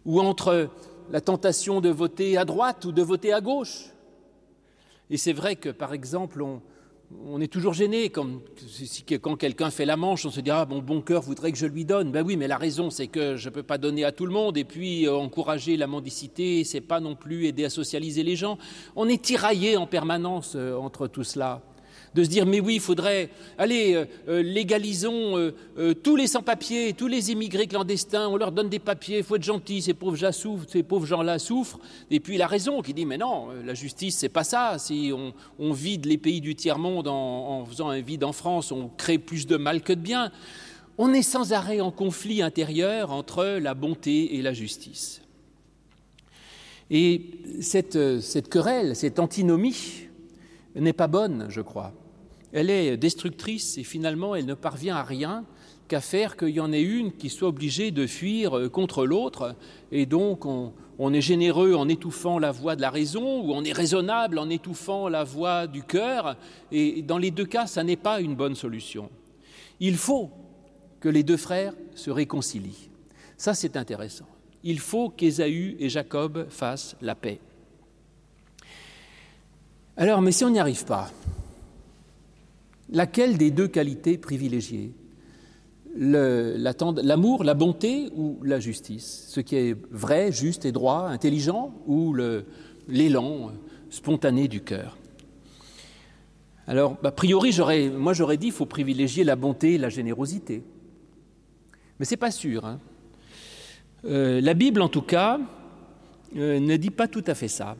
ou 0.05 0.19
entre 0.19 0.69
la 1.11 1.21
tentation 1.21 1.81
de 1.81 1.89
voter 1.89 2.37
à 2.37 2.45
droite 2.45 2.85
ou 2.85 2.91
de 2.91 3.01
voter 3.01 3.33
à 3.33 3.41
gauche. 3.41 3.85
Et 5.09 5.17
c'est 5.17 5.33
vrai 5.33 5.55
que, 5.55 5.69
par 5.69 5.93
exemple, 5.93 6.41
on, 6.41 6.61
on 7.25 7.41
est 7.41 7.47
toujours 7.47 7.73
gêné 7.73 8.09
quand 8.09 9.35
quelqu'un 9.35 9.71
fait 9.71 9.85
la 9.85 9.97
manche, 9.97 10.25
on 10.25 10.29
se 10.29 10.41
dit 10.41 10.51
ah 10.51 10.67
mon 10.69 10.79
bon 10.79 11.01
cœur 11.01 11.21
voudrait 11.21 11.51
que 11.51 11.57
je 11.57 11.65
lui 11.65 11.85
donne. 11.85 12.11
Ben 12.11 12.23
oui, 12.23 12.37
mais 12.37 12.47
la 12.47 12.57
raison 12.57 12.89
c'est 12.89 13.07
que 13.07 13.35
je 13.35 13.49
ne 13.49 13.53
peux 13.53 13.63
pas 13.63 13.77
donner 13.77 14.03
à 14.03 14.11
tout 14.11 14.25
le 14.25 14.31
monde 14.31 14.57
et 14.57 14.63
puis 14.63 15.07
euh, 15.07 15.13
encourager 15.13 15.75
la 15.75 15.87
mendicité, 15.87 16.63
c'est 16.63 16.81
pas 16.81 16.99
non 16.99 17.15
plus 17.15 17.45
aider 17.45 17.65
à 17.65 17.69
socialiser 17.69 18.23
les 18.23 18.35
gens. 18.35 18.57
On 18.95 19.07
est 19.07 19.21
tiraillé 19.21 19.75
en 19.75 19.87
permanence 19.87 20.53
euh, 20.55 20.75
entre 20.75 21.07
tout 21.07 21.23
cela 21.23 21.63
de 22.13 22.23
se 22.23 22.29
dire 22.29 22.45
mais 22.45 22.59
oui, 22.59 22.75
il 22.75 22.79
faudrait, 22.79 23.29
allez, 23.57 23.93
euh, 23.93 24.05
euh, 24.27 24.41
légalisons 24.41 25.37
euh, 25.37 25.93
tous 25.93 26.15
les 26.15 26.27
sans-papiers, 26.27 26.93
tous 26.93 27.07
les 27.07 27.31
immigrés 27.31 27.67
clandestins, 27.67 28.27
on 28.27 28.37
leur 28.37 28.51
donne 28.51 28.69
des 28.69 28.79
papiers, 28.79 29.19
il 29.19 29.23
faut 29.23 29.35
être 29.35 29.43
gentil, 29.43 29.81
ces 29.81 29.93
pauvres 29.93 30.15
gens 30.15 30.31
souffrent, 30.31 30.65
ces 30.69 30.83
pauvres 30.83 31.05
gens-là 31.05 31.39
souffrent. 31.39 31.79
Et 32.09 32.19
puis 32.19 32.37
la 32.37 32.47
raison 32.47 32.81
qui 32.81 32.93
dit 32.93 33.05
mais 33.05 33.17
non, 33.17 33.49
la 33.65 33.73
justice 33.73 34.17
c'est 34.17 34.29
pas 34.29 34.43
ça. 34.43 34.77
Si 34.79 35.11
on, 35.13 35.73
vide 35.73 36.05
les 36.05 36.17
pays 36.17 36.41
du 36.41 36.55
tiers 36.55 36.79
monde 36.79 37.07
en, 37.07 37.63
faisant 37.65 37.89
un 37.89 38.01
vide 38.01 38.23
en 38.23 38.33
France, 38.33 38.71
on 38.71 38.89
crée 38.89 39.17
plus 39.19 39.45
de 39.45 39.55
mal 39.55 39.81
que 39.81 39.93
de 39.93 40.01
bien. 40.01 40.31
On 40.97 41.13
est 41.13 41.21
sans 41.21 41.53
arrêt 41.53 41.79
en 41.79 41.91
conflit 41.91 42.41
intérieur 42.41 43.11
entre 43.11 43.45
la 43.61 43.73
bonté 43.73 44.35
et 44.35 44.41
la 44.41 44.51
justice. 44.51 45.21
Et 46.89 47.21
cette 47.61 48.49
querelle, 48.49 48.95
cette 48.95 49.19
antinomie, 49.19 50.09
n'est 50.75 50.93
pas 50.93 51.07
bonne, 51.07 51.47
je 51.49 51.61
crois. 51.61 51.93
Elle 52.51 52.69
est 52.69 52.97
destructrice 52.97 53.77
et 53.77 53.83
finalement 53.83 54.35
elle 54.35 54.45
ne 54.45 54.53
parvient 54.53 54.95
à 54.95 55.03
rien 55.03 55.45
qu'à 55.89 56.01
faire 56.01 56.37
qu'il 56.37 56.49
y 56.49 56.59
en 56.59 56.71
ait 56.71 56.81
une 56.81 57.11
qui 57.11 57.29
soit 57.29 57.49
obligée 57.49 57.91
de 57.91 58.07
fuir 58.07 58.57
euh, 58.57 58.69
contre 58.69 59.05
l'autre. 59.05 59.55
Et 59.91 60.05
donc 60.05 60.45
on, 60.45 60.73
est 61.13 61.21
généreux 61.21 61.73
en 61.73 61.89
étouffant 61.89 62.39
la 62.39 62.51
voix 62.51 62.75
de 62.75 62.81
la 62.81 62.89
raison 62.89 63.41
ou 63.41 63.53
on 63.53 63.63
est 63.63 63.73
raisonnable 63.73 64.37
en 64.37 64.49
étouffant 64.49 65.09
la 65.09 65.23
voix 65.23 65.67
du 65.67 65.83
cœur. 65.83 66.37
Et 66.71 67.01
dans 67.01 67.17
les 67.17 67.31
deux 67.31 67.45
cas, 67.45 67.67
ça 67.67 67.83
n'est 67.83 67.95
pas 67.95 68.21
une 68.21 68.35
bonne 68.35 68.55
solution. 68.55 69.09
Il 69.79 69.97
faut 69.97 70.29
que 70.99 71.09
les 71.09 71.23
deux 71.23 71.37
frères 71.37 71.73
se 71.95 72.11
réconcilient. 72.11 72.89
Ça, 73.37 73.53
c'est 73.53 73.77
intéressant. 73.77 74.27
Il 74.63 74.79
faut 74.79 75.09
qu'Ésaü 75.09 75.77
et 75.79 75.89
Jacob 75.89 76.47
fassent 76.49 76.97
la 77.01 77.15
paix. 77.15 77.39
Alors, 79.95 80.21
mais 80.21 80.33
si 80.33 80.43
on 80.43 80.49
n'y 80.49 80.59
arrive 80.59 80.85
pas, 80.85 81.09
laquelle 82.91 83.37
des 83.37 83.51
deux 83.51 83.67
qualités 83.67 84.17
privilégiées? 84.17 84.93
L'amour, 85.95 87.43
la, 87.43 87.53
bonté 87.53 88.09
ou 88.15 88.39
la 88.43 88.59
justice? 88.59 89.25
Ce 89.29 89.39
qui 89.39 89.55
est 89.55 89.75
vrai, 89.91 90.31
juste 90.31 90.65
et 90.65 90.71
droit, 90.71 91.07
intelligent 91.09 91.73
ou 91.87 92.15
l'élan 92.87 93.51
spontané 93.89 94.47
du 94.47 94.61
cœur? 94.61 94.97
Alors, 96.67 96.97
a 97.03 97.11
priori, 97.11 97.51
moi 97.89 98.13
j'aurais 98.13 98.37
dit 98.37 98.47
qu'il 98.47 98.53
faut 98.53 98.67
privilégier 98.67 99.23
la 99.23 99.35
bonté 99.35 99.73
et 99.73 99.77
la 99.79 99.89
générosité. 99.89 100.63
Mais 101.99 102.05
ce 102.05 102.11
n'est 102.11 102.17
pas 102.17 102.31
sûr. 102.31 102.65
Hein. 102.65 102.79
Euh, 104.05 104.39
la 104.39 104.53
Bible, 104.53 104.81
en 104.81 104.87
tout 104.87 105.01
cas, 105.01 105.39
euh, 106.37 106.59
ne 106.59 106.77
dit 106.77 106.91
pas 106.91 107.07
tout 107.07 107.23
à 107.25 107.33
fait 107.33 107.47
ça. 107.47 107.75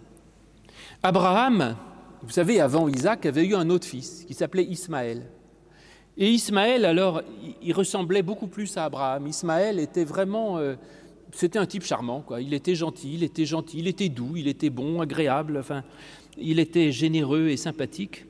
Abraham, 1.04 1.75
vous 2.21 2.31
savez, 2.31 2.59
avant 2.59 2.88
Isaac, 2.88 3.25
avait 3.25 3.45
eu 3.45 3.55
un 3.55 3.69
autre 3.69 3.88
fils 3.88 4.25
qui 4.25 4.33
s'appelait 4.33 4.65
Ismaël. 4.65 5.25
Et 6.17 6.29
Ismaël, 6.31 6.83
alors, 6.83 7.21
il 7.61 7.73
ressemblait 7.73 8.23
beaucoup 8.23 8.47
plus 8.47 8.75
à 8.77 8.85
Abraham. 8.85 9.27
Ismaël 9.27 9.79
était 9.79 10.03
vraiment. 10.03 10.57
Euh, 10.57 10.75
c'était 11.31 11.59
un 11.59 11.65
type 11.65 11.83
charmant, 11.83 12.21
quoi. 12.21 12.41
Il 12.41 12.53
était 12.53 12.75
gentil, 12.75 13.13
il 13.13 13.23
était 13.23 13.45
gentil, 13.45 13.79
il 13.79 13.88
était 13.88 14.09
doux, 14.09 14.35
il 14.35 14.47
était 14.47 14.69
bon, 14.69 14.99
agréable, 14.99 15.57
enfin, 15.57 15.83
il 16.38 16.59
était 16.59 16.91
généreux 16.91 17.47
et 17.49 17.57
sympathique. 17.57 18.25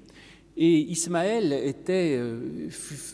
Et 0.58 0.80
Ismaël 0.92 1.54
était, 1.54 2.18
euh, 2.20 2.70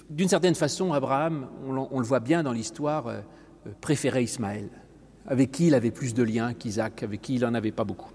d'une 0.09 0.27
certaine 0.27 0.55
façon, 0.55 0.91
Abraham, 0.91 1.47
on, 1.67 1.99
le 1.99 2.05
voit 2.05 2.19
bien 2.19 2.41
dans 2.41 2.51
l'histoire, 2.51 3.07
euh, 3.07 3.21
préférait 3.81 4.23
Ismaël, 4.23 4.69
avec 5.27 5.51
qui 5.51 5.67
il 5.67 5.75
avait 5.75 5.91
plus 5.91 6.15
de 6.15 6.23
liens 6.23 6.53
qu'Isaac, 6.53 7.03
avec 7.03 7.21
qui 7.21 7.35
il 7.35 7.41
n'en 7.41 7.53
avait 7.53 7.71
pas 7.71 7.83
beaucoup. 7.83 8.11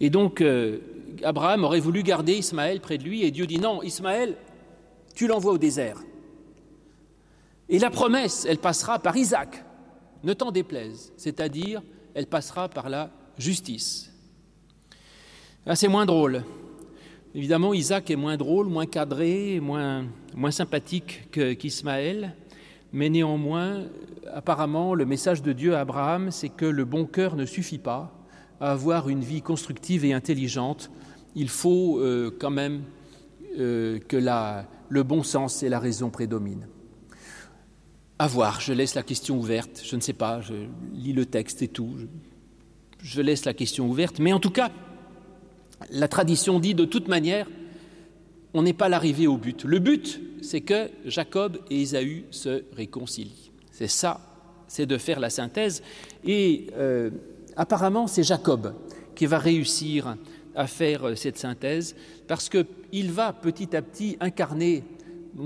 Et 0.00 0.10
donc, 0.10 0.40
euh, 0.40 0.78
Abraham 1.22 1.64
aurait 1.64 1.80
voulu 1.80 2.02
garder 2.02 2.34
Ismaël 2.34 2.80
près 2.80 2.98
de 2.98 3.04
lui, 3.04 3.24
et 3.24 3.30
Dieu 3.30 3.46
dit 3.46 3.58
non, 3.58 3.82
Ismaël, 3.82 4.36
tu 5.14 5.26
l'envoies 5.26 5.52
au 5.52 5.58
désert. 5.58 5.98
Et 7.68 7.78
la 7.78 7.90
promesse, 7.90 8.46
elle 8.48 8.58
passera 8.58 8.98
par 8.98 9.16
Isaac, 9.16 9.64
ne 10.24 10.32
t'en 10.32 10.52
déplaise, 10.52 11.12
c'est-à-dire, 11.16 11.82
elle 12.14 12.26
passera 12.26 12.68
par 12.68 12.88
la 12.88 13.10
justice. 13.36 14.12
Ah, 15.66 15.76
c'est 15.76 15.88
moins 15.88 16.06
drôle. 16.06 16.44
Évidemment, 17.34 17.74
Isaac 17.74 18.10
est 18.10 18.16
moins 18.16 18.36
drôle, 18.36 18.68
moins 18.68 18.86
cadré, 18.86 19.60
moins, 19.60 20.06
moins 20.34 20.50
sympathique 20.50 21.28
qu'Ismaël, 21.30 22.34
mais 22.92 23.10
néanmoins, 23.10 23.84
apparemment, 24.32 24.94
le 24.94 25.04
message 25.04 25.42
de 25.42 25.52
Dieu 25.52 25.74
à 25.74 25.80
Abraham, 25.80 26.30
c'est 26.30 26.48
que 26.48 26.64
le 26.64 26.84
bon 26.84 27.04
cœur 27.04 27.36
ne 27.36 27.44
suffit 27.44 27.78
pas 27.78 28.17
à 28.60 28.72
avoir 28.72 29.08
une 29.08 29.20
vie 29.20 29.42
constructive 29.42 30.04
et 30.04 30.12
intelligente. 30.12 30.90
Il 31.34 31.48
faut 31.48 31.98
euh, 31.98 32.30
quand 32.38 32.50
même 32.50 32.82
euh, 33.58 33.98
que 33.98 34.16
la, 34.16 34.66
le 34.88 35.02
bon 35.02 35.22
sens 35.22 35.62
et 35.62 35.68
la 35.68 35.78
raison 35.78 36.10
prédominent. 36.10 36.66
À 38.18 38.26
voir, 38.26 38.60
je 38.60 38.72
laisse 38.72 38.94
la 38.94 39.02
question 39.02 39.38
ouverte, 39.38 39.82
je 39.84 39.94
ne 39.94 40.00
sais 40.00 40.12
pas, 40.12 40.40
je 40.40 40.54
lis 40.92 41.12
le 41.12 41.24
texte 41.24 41.62
et 41.62 41.68
tout, 41.68 41.94
je, 43.00 43.20
laisse 43.20 43.44
la 43.44 43.54
question 43.54 43.88
ouverte, 43.88 44.18
mais 44.18 44.32
en 44.32 44.40
tout 44.40 44.50
cas, 44.50 44.72
la 45.90 46.08
tradition 46.08 46.58
dit 46.58 46.74
de 46.74 46.84
toute 46.84 47.06
manière, 47.06 47.46
on 48.54 48.62
n'est 48.62 48.72
pas 48.72 48.88
l'arrivée 48.88 49.28
au 49.28 49.36
but. 49.36 49.62
Le 49.62 49.78
but, 49.78 50.20
c'est 50.42 50.62
que 50.62 50.90
Jacob 51.04 51.58
et 51.70 51.82
Ésaü 51.82 52.24
se 52.32 52.64
réconcilient. 52.74 53.52
C'est 53.70 53.88
ça, 53.88 54.20
c'est 54.66 54.86
de 54.86 54.98
faire 54.98 55.20
la 55.20 55.30
synthèse. 55.30 55.82
Et 56.24 56.66
euh, 56.76 57.10
apparemment, 57.58 58.06
c'est 58.06 58.22
Jacob 58.22 58.74
qui 59.14 59.26
va 59.26 59.38
réussir 59.38 60.16
à 60.54 60.66
faire 60.66 61.16
cette 61.16 61.36
synthèse, 61.36 61.94
parce 62.26 62.48
qu'il 62.48 63.12
va 63.12 63.34
petit 63.34 63.76
à 63.76 63.82
petit 63.82 64.16
incarner 64.20 64.84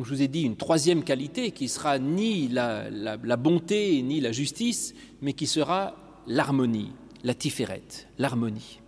je 0.04 0.09
vous 0.09 0.23
ai 0.23 0.28
dit 0.28 0.42
une 0.42 0.57
troisième 0.57 1.02
qualité 1.02 1.50
qui 1.50 1.69
sera 1.69 1.99
ni 1.99 2.49
la 2.49 3.37
bonté 3.37 4.00
ni 4.02 4.21
la 4.21 4.33
justice, 4.33 4.95
mais 5.21 5.35
qui 5.35 5.47
sera 5.47 5.95
l'harmonie, 6.26 6.92
la 7.25 7.35
tiférette, 7.35 8.09
l'harmonie. 8.19 8.81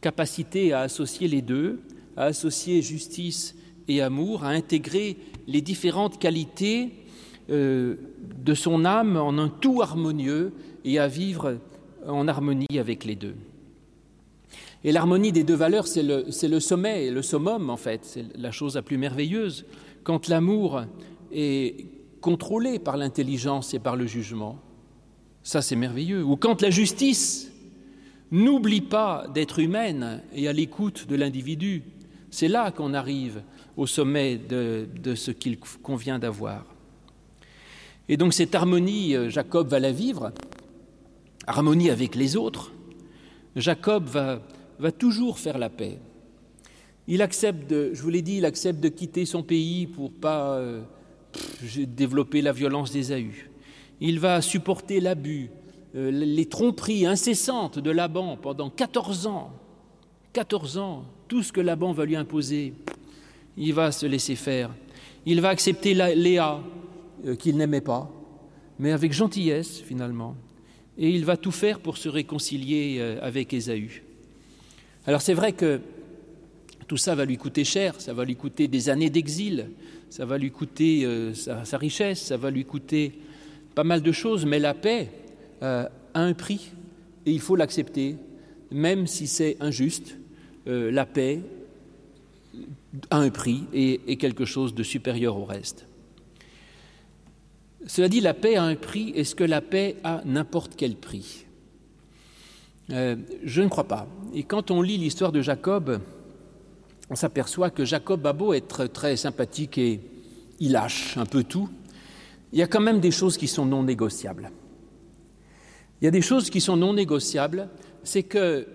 Capacité 0.00 0.72
à 0.72 0.80
associer 0.80 1.28
les 1.28 1.40
deux, 1.40 1.80
à 2.16 2.24
associer 2.24 2.82
justice 2.82 3.54
et 3.88 4.02
amour, 4.02 4.44
à 4.44 4.48
intégrer 4.48 5.16
les 5.46 5.60
différentes 5.60 6.18
qualités 6.18 6.92
euh, 7.50 7.96
de 8.38 8.54
son 8.54 8.84
âme 8.84 9.16
en 9.16 9.38
un 9.38 9.48
tout 9.48 9.82
harmonieux 9.82 10.52
et 10.84 10.98
à 10.98 11.08
vivre 11.08 11.58
en 12.06 12.28
harmonie 12.28 12.78
avec 12.78 13.04
les 13.04 13.16
deux. 13.16 13.36
Et 14.82 14.92
l'harmonie 14.92 15.32
des 15.32 15.44
deux 15.44 15.54
valeurs, 15.54 15.86
c'est 15.86 16.02
le, 16.02 16.60
sommet, 16.60 17.10
le 17.10 17.22
summum 17.22 17.70
en 17.70 17.76
fait, 17.76 18.00
c'est 18.04 18.24
la 18.36 18.50
chose 18.50 18.74
la 18.74 18.82
plus 18.82 18.98
merveilleuse 18.98 19.64
quand 20.02 20.28
l'amour 20.28 20.82
est 21.32 21.86
contrôlé 22.20 22.78
par 22.78 22.98
l'intelligence 22.98 23.72
et 23.72 23.78
par 23.78 23.96
le 23.96 24.06
jugement. 24.06 24.58
Ça, 25.42 25.62
c'est 25.62 25.76
merveilleux. 25.76 26.22
Ou 26.22 26.36
quand 26.36 26.60
la 26.60 26.70
justice 26.70 27.50
n'oublie 28.30 28.82
pas 28.82 29.26
d'être 29.32 29.58
humaine 29.58 30.22
et 30.34 30.48
à 30.48 30.52
l'écoute 30.52 31.06
de 31.08 31.16
l'individu, 31.16 31.82
c'est 32.30 32.48
là 32.48 32.70
qu'on 32.70 32.92
arrive 32.92 33.42
au 33.76 33.86
sommet 33.86 34.36
de, 34.36 34.86
de 35.02 35.14
ce 35.14 35.30
qu'il 35.30 35.58
convient 35.58 36.18
d'avoir. 36.18 36.66
Et 38.08 38.16
donc 38.16 38.34
cette 38.34 38.54
harmonie, 38.54 39.16
euh, 39.16 39.30
Jacob 39.30 39.68
va 39.68 39.80
la 39.80 39.92
vivre, 39.92 40.32
harmonie 41.46 41.90
avec 41.90 42.14
les 42.14 42.36
autres. 42.36 42.72
Jacob 43.56 44.06
va, 44.06 44.92
toujours 44.92 45.38
faire 45.38 45.58
la 45.58 45.70
paix. 45.70 45.98
Il 47.06 47.22
accepte, 47.22 47.70
je 47.70 48.02
vous 48.02 48.08
l'ai 48.08 48.22
dit, 48.22 48.38
il 48.38 48.44
accepte 48.44 48.80
de 48.80 48.88
quitter 48.88 49.26
son 49.26 49.42
pays 49.42 49.86
pour 49.86 50.10
pas 50.10 50.54
euh, 50.54 50.82
développer 51.86 52.40
la 52.42 52.52
violence 52.52 52.90
d'Ésaü. 52.92 53.50
Il 54.00 54.18
va 54.18 54.40
supporter 54.40 55.00
l'abus, 55.00 55.50
euh, 55.94 56.10
les 56.10 56.46
tromperies 56.46 57.06
incessantes 57.06 57.78
de 57.78 57.90
Laban 57.90 58.36
pendant 58.36 58.70
14 58.70 59.26
ans. 59.26 59.52
14 60.32 60.78
ans, 60.78 61.04
tout 61.28 61.42
ce 61.42 61.52
que 61.52 61.60
Laban 61.60 61.92
va 61.92 62.04
lui 62.04 62.16
imposer, 62.16 62.74
il 63.56 63.72
va 63.72 63.92
se 63.92 64.06
laisser 64.06 64.34
faire. 64.34 64.70
Il 65.26 65.40
va 65.40 65.50
accepter 65.50 65.94
Léa, 65.94 66.60
euh, 67.26 67.36
qu'il 67.36 67.56
n'aimait 67.56 67.80
pas, 67.80 68.10
mais 68.78 68.92
avec 68.92 69.12
gentillesse 69.12 69.78
finalement. 69.78 70.34
Et 70.98 71.10
il 71.10 71.24
va 71.24 71.36
tout 71.36 71.50
faire 71.50 71.80
pour 71.80 71.96
se 71.96 72.08
réconcilier 72.08 72.96
euh, 72.98 73.18
avec 73.20 73.52
Ésaü. 73.52 74.02
Alors 75.06 75.22
c'est 75.22 75.34
vrai 75.34 75.52
que 75.52 75.80
tout 76.86 76.96
ça 76.96 77.14
va 77.14 77.24
lui 77.24 77.36
coûter 77.36 77.64
cher, 77.64 78.00
ça 78.00 78.12
va 78.12 78.24
lui 78.24 78.36
coûter 78.36 78.68
des 78.68 78.88
années 78.88 79.10
d'exil, 79.10 79.70
ça 80.10 80.24
va 80.24 80.38
lui 80.38 80.50
coûter 80.50 81.04
euh, 81.04 81.34
sa, 81.34 81.78
richesse, 81.78 82.22
ça 82.22 82.36
va 82.36 82.50
lui 82.50 82.64
coûter 82.64 83.12
pas 83.74 83.84
mal 83.84 84.02
de 84.02 84.12
choses, 84.12 84.46
mais 84.46 84.58
la 84.58 84.74
paix 84.74 85.10
euh, 85.62 85.86
a 86.14 86.20
un 86.20 86.34
prix 86.34 86.70
et 87.26 87.32
il 87.32 87.40
faut 87.40 87.56
l'accepter, 87.56 88.16
même 88.70 89.06
si 89.06 89.26
c'est 89.26 89.56
injuste. 89.60 90.16
La 90.66 91.04
paix 91.04 91.40
a 93.10 93.18
un 93.18 93.28
prix 93.28 93.64
et 93.74 94.16
quelque 94.16 94.46
chose 94.46 94.74
de 94.74 94.82
supérieur 94.82 95.36
au 95.36 95.44
reste. 95.44 95.86
Cela 97.86 98.08
dit, 98.08 98.20
la 98.20 98.34
paix 98.34 98.56
a 98.56 98.62
un 98.62 98.76
prix. 98.76 99.10
Est-ce 99.14 99.34
que 99.34 99.44
la 99.44 99.60
paix 99.60 99.96
a 100.04 100.22
n'importe 100.24 100.72
quel 100.76 100.96
prix 100.96 101.44
euh, 102.90 103.16
Je 103.42 103.62
ne 103.62 103.68
crois 103.68 103.84
pas. 103.84 104.06
Et 104.34 104.42
quand 104.42 104.70
on 104.70 104.80
lit 104.80 104.96
l'histoire 104.96 105.32
de 105.32 105.42
Jacob, 105.42 106.00
on 107.10 107.16
s'aperçoit 107.16 107.70
que 107.70 107.84
Jacob 107.84 108.26
a 108.26 108.32
beau 108.32 108.54
être 108.54 108.86
très 108.86 109.16
sympathique 109.16 109.76
et 109.78 110.00
il 110.60 110.72
lâche 110.72 111.16
un 111.18 111.26
peu 111.26 111.44
tout, 111.44 111.68
il 112.52 112.58
y 112.58 112.62
a 112.62 112.66
quand 112.66 112.80
même 112.80 113.00
des 113.00 113.10
choses 113.10 113.36
qui 113.36 113.48
sont 113.48 113.66
non 113.66 113.82
négociables. 113.82 114.50
Il 116.00 116.04
y 116.04 116.08
a 116.08 116.10
des 116.10 116.22
choses 116.22 116.50
qui 116.50 116.60
sont 116.60 116.76
non 116.76 116.94
négociables, 116.94 117.68
c'est 118.02 118.22
que 118.22 118.66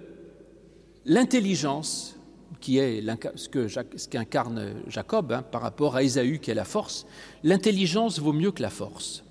l'intelligence, 1.06 2.16
qui 2.60 2.78
est 2.78 3.04
ce 3.36 4.08
qu'incarne 4.08 4.74
Jacob 4.88 5.32
hein, 5.32 5.44
par 5.44 5.62
rapport 5.62 5.96
à 5.96 6.04
Ésaü 6.04 6.40
qui 6.40 6.52
est 6.52 6.56
la 6.56 6.66
force, 6.66 7.06
l'intelligence 7.44 8.20
vaut 8.20 8.34
mieux 8.34 8.52
que 8.52 8.62
la 8.62 8.70
force. 8.70 9.24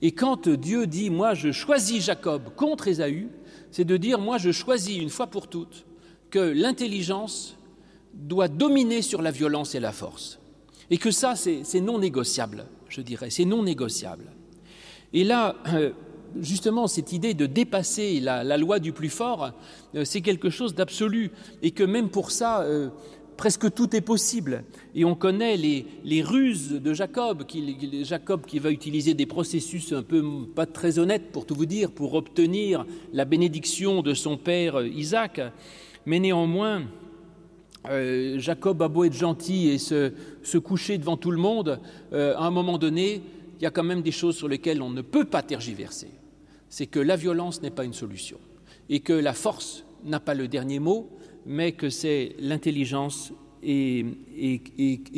Et 0.00 0.12
quand 0.12 0.48
Dieu 0.48 0.86
dit 0.86 1.10
moi 1.10 1.34
je 1.34 1.52
choisis 1.52 2.04
Jacob 2.04 2.54
contre 2.56 2.88
Ésaü, 2.88 3.28
c'est 3.70 3.84
de 3.84 3.96
dire 3.96 4.18
moi 4.18 4.38
je 4.38 4.50
choisis 4.50 4.98
une 4.98 5.10
fois 5.10 5.28
pour 5.28 5.48
toutes 5.48 5.86
que 6.30 6.38
l'intelligence 6.38 7.56
doit 8.14 8.48
dominer 8.48 9.02
sur 9.02 9.22
la 9.22 9.30
violence 9.30 9.74
et 9.74 9.80
la 9.80 9.92
force. 9.92 10.38
Et 10.90 10.98
que 10.98 11.10
ça, 11.10 11.34
c'est 11.36 11.80
non 11.80 11.98
négociable, 11.98 12.66
je 12.88 13.00
dirais, 13.00 13.30
c'est 13.30 13.44
non 13.44 13.62
négociable. 13.62 14.24
Et 15.12 15.24
là, 15.24 15.56
euh, 15.68 15.92
justement, 16.40 16.86
cette 16.86 17.12
idée 17.12 17.34
de 17.34 17.46
dépasser 17.46 18.20
la, 18.20 18.56
loi 18.56 18.78
du 18.78 18.92
plus 18.92 19.08
fort, 19.08 19.52
euh, 19.94 20.04
c'est 20.04 20.20
quelque 20.20 20.50
chose 20.50 20.74
d'absolu. 20.74 21.30
Et 21.62 21.70
que 21.70 21.82
même 21.82 22.08
pour 22.08 22.30
ça, 22.30 22.62
euh, 22.62 22.88
presque 23.36 23.72
tout 23.72 23.94
est 23.96 24.00
possible. 24.00 24.64
Et 24.94 25.04
on 25.04 25.14
connaît 25.14 25.56
les, 25.56 26.22
ruses 26.22 26.72
de 26.72 26.94
Jacob 26.94 27.44
Jacob 28.02 28.46
qui 28.46 28.58
va 28.58 28.70
utiliser 28.70 29.14
des 29.14 29.26
processus 29.26 29.92
un 29.92 30.02
peu 30.02 30.22
pas 30.54 30.66
très 30.66 30.98
honnêtes, 30.98 31.32
pour 31.32 31.46
tout 31.46 31.54
vous 31.54 31.66
dire, 31.66 31.90
pour 31.90 32.14
obtenir 32.14 32.86
la 33.12 33.24
bénédiction 33.24 34.02
de 34.02 34.14
son 34.14 34.36
père 34.36 34.84
Isaac. 34.84 35.40
Mais 36.06 36.20
néanmoins, 36.20 36.82
euh, 37.88 38.38
Jacob 38.38 38.80
a 38.82 38.88
beau 38.88 39.04
être 39.04 39.12
gentil 39.12 39.68
et 39.68 39.78
se, 39.78 40.58
coucher 40.58 40.98
devant 40.98 41.16
tout 41.16 41.30
le 41.30 41.38
monde, 41.38 41.80
euh, 42.12 42.36
à 42.36 42.44
un 42.44 42.50
moment 42.50 42.78
donné, 42.78 43.22
il 43.58 43.62
y 43.62 43.66
a 43.66 43.70
quand 43.70 43.82
même 43.82 44.02
des 44.02 44.12
choses 44.12 44.36
sur 44.36 44.48
lesquelles 44.48 44.82
on 44.82 44.90
ne 44.90 45.02
peut 45.02 45.24
pas 45.24 45.42
tergiverser. 45.42 46.08
C'est 46.72 46.86
que 46.86 46.98
la 46.98 47.16
violence 47.16 47.60
n'est 47.60 47.70
pas 47.70 47.84
une 47.84 47.92
solution 47.92 48.38
et 48.88 49.00
que 49.00 49.12
la 49.12 49.34
force 49.34 49.84
n'a 50.04 50.20
pas 50.20 50.32
le 50.32 50.48
dernier 50.48 50.78
mot, 50.78 51.10
mais 51.44 51.72
que 51.72 51.90
c'est 51.90 52.34
l'intelligence 52.38 53.30
et, 53.62 54.06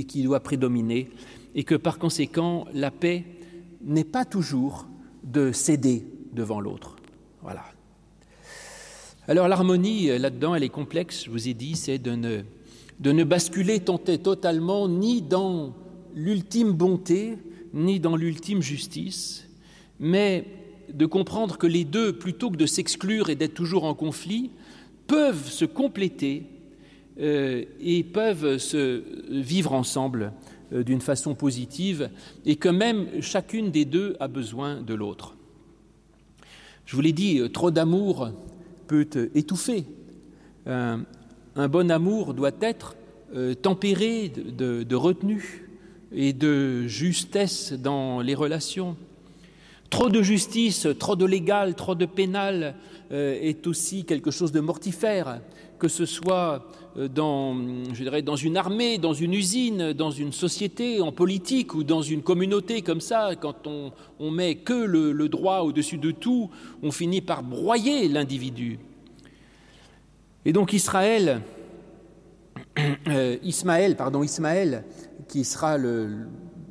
qui 0.08 0.22
doit 0.24 0.40
prédominer 0.40 1.10
et 1.54 1.62
que 1.62 1.76
par 1.76 2.00
conséquent, 2.00 2.66
la 2.74 2.90
paix 2.90 3.24
n'est 3.84 4.02
pas 4.02 4.24
toujours 4.24 4.88
de 5.22 5.52
céder 5.52 6.04
devant 6.32 6.58
l'autre. 6.58 6.96
Voilà. 7.40 7.62
Alors 9.28 9.46
l'harmonie, 9.46 10.10
euh, 10.10 10.18
là-dedans, 10.18 10.56
elle 10.56 10.64
est 10.64 10.68
complexe, 10.70 11.26
je 11.26 11.30
vous 11.30 11.46
ai 11.46 11.54
dit, 11.54 11.76
c'est 11.76 11.98
de 11.98 12.16
ne, 12.16 12.42
de 12.98 13.12
ne 13.12 13.22
basculer 13.22 13.78
totalement 13.78 14.88
ni 14.88 15.22
dans 15.22 15.72
l'ultime 16.16 16.72
bonté, 16.72 17.38
ni 17.72 18.00
dans 18.00 18.16
l'ultime 18.16 18.60
justice, 18.60 19.48
mais 20.00 20.63
de 20.92 21.06
comprendre 21.06 21.58
que 21.58 21.66
les 21.66 21.84
deux, 21.84 22.12
plutôt 22.12 22.50
que 22.50 22.56
de 22.56 22.66
s'exclure 22.66 23.30
et 23.30 23.34
d'être 23.34 23.54
toujours 23.54 23.84
en 23.84 23.94
conflit, 23.94 24.50
peuvent 25.06 25.48
se 25.48 25.64
compléter 25.64 26.44
euh, 27.20 27.64
et 27.80 28.02
peuvent 28.02 28.58
se 28.58 29.02
vivre 29.30 29.72
ensemble 29.72 30.32
euh, 30.72 30.82
d'une 30.82 31.00
façon 31.00 31.34
positive, 31.34 32.10
et 32.44 32.56
que 32.56 32.68
même 32.68 33.20
chacune 33.20 33.70
des 33.70 33.84
deux 33.84 34.16
a 34.20 34.28
besoin 34.28 34.80
de 34.80 34.94
l'autre. 34.94 35.36
Je 36.86 36.96
vous 36.96 37.02
l'ai 37.02 37.12
dit, 37.12 37.40
trop 37.52 37.70
d'amour 37.70 38.30
peut 38.86 39.06
étouffer. 39.34 39.84
Euh, 40.66 40.96
un 41.56 41.68
bon 41.68 41.90
amour 41.90 42.34
doit 42.34 42.50
être 42.60 42.96
euh, 43.34 43.54
tempéré 43.54 44.28
de, 44.28 44.94
retenue 44.94 45.68
et 46.12 46.32
de 46.32 46.86
justesse 46.86 47.72
dans 47.72 48.20
les 48.20 48.34
relations. 48.34 48.96
Trop 49.90 50.08
de 50.08 50.22
justice, 50.22 50.88
trop 50.98 51.16
de 51.16 51.24
légal, 51.24 51.74
trop 51.74 51.94
de 51.94 52.06
pénal 52.06 52.74
euh, 53.12 53.38
est 53.40 53.66
aussi 53.66 54.04
quelque 54.04 54.30
chose 54.30 54.50
de 54.50 54.60
mortifère, 54.60 55.40
que 55.78 55.88
ce 55.88 56.04
soit 56.04 56.66
euh, 56.96 57.08
dans, 57.08 57.54
une 57.54 58.56
armée, 58.56 58.98
dans 58.98 59.14
une 59.14 59.34
usine, 59.34 59.92
dans 59.92 60.10
une 60.10 60.32
société, 60.32 61.00
en 61.00 61.12
politique 61.12 61.74
ou 61.74 61.84
dans 61.84 62.02
une 62.02 62.22
communauté 62.22 62.82
comme 62.82 63.00
ça, 63.00 63.30
quand 63.40 63.66
on, 63.66 64.30
met 64.30 64.56
que 64.56 64.72
le, 64.72 65.12
le 65.12 65.28
droit 65.28 65.60
au-dessus 65.60 65.98
de 65.98 66.10
tout, 66.10 66.50
on 66.82 66.90
finit 66.90 67.20
par 67.20 67.42
broyer 67.42 68.08
l'individu. 68.08 68.78
Et 70.44 70.52
donc 70.52 70.72
Israël, 70.72 71.40
euh, 73.08 73.36
Ismaël, 73.42 73.96
pardon, 73.96 74.22
Ismaël, 74.22 74.84
qui 75.28 75.44
sera 75.44 75.78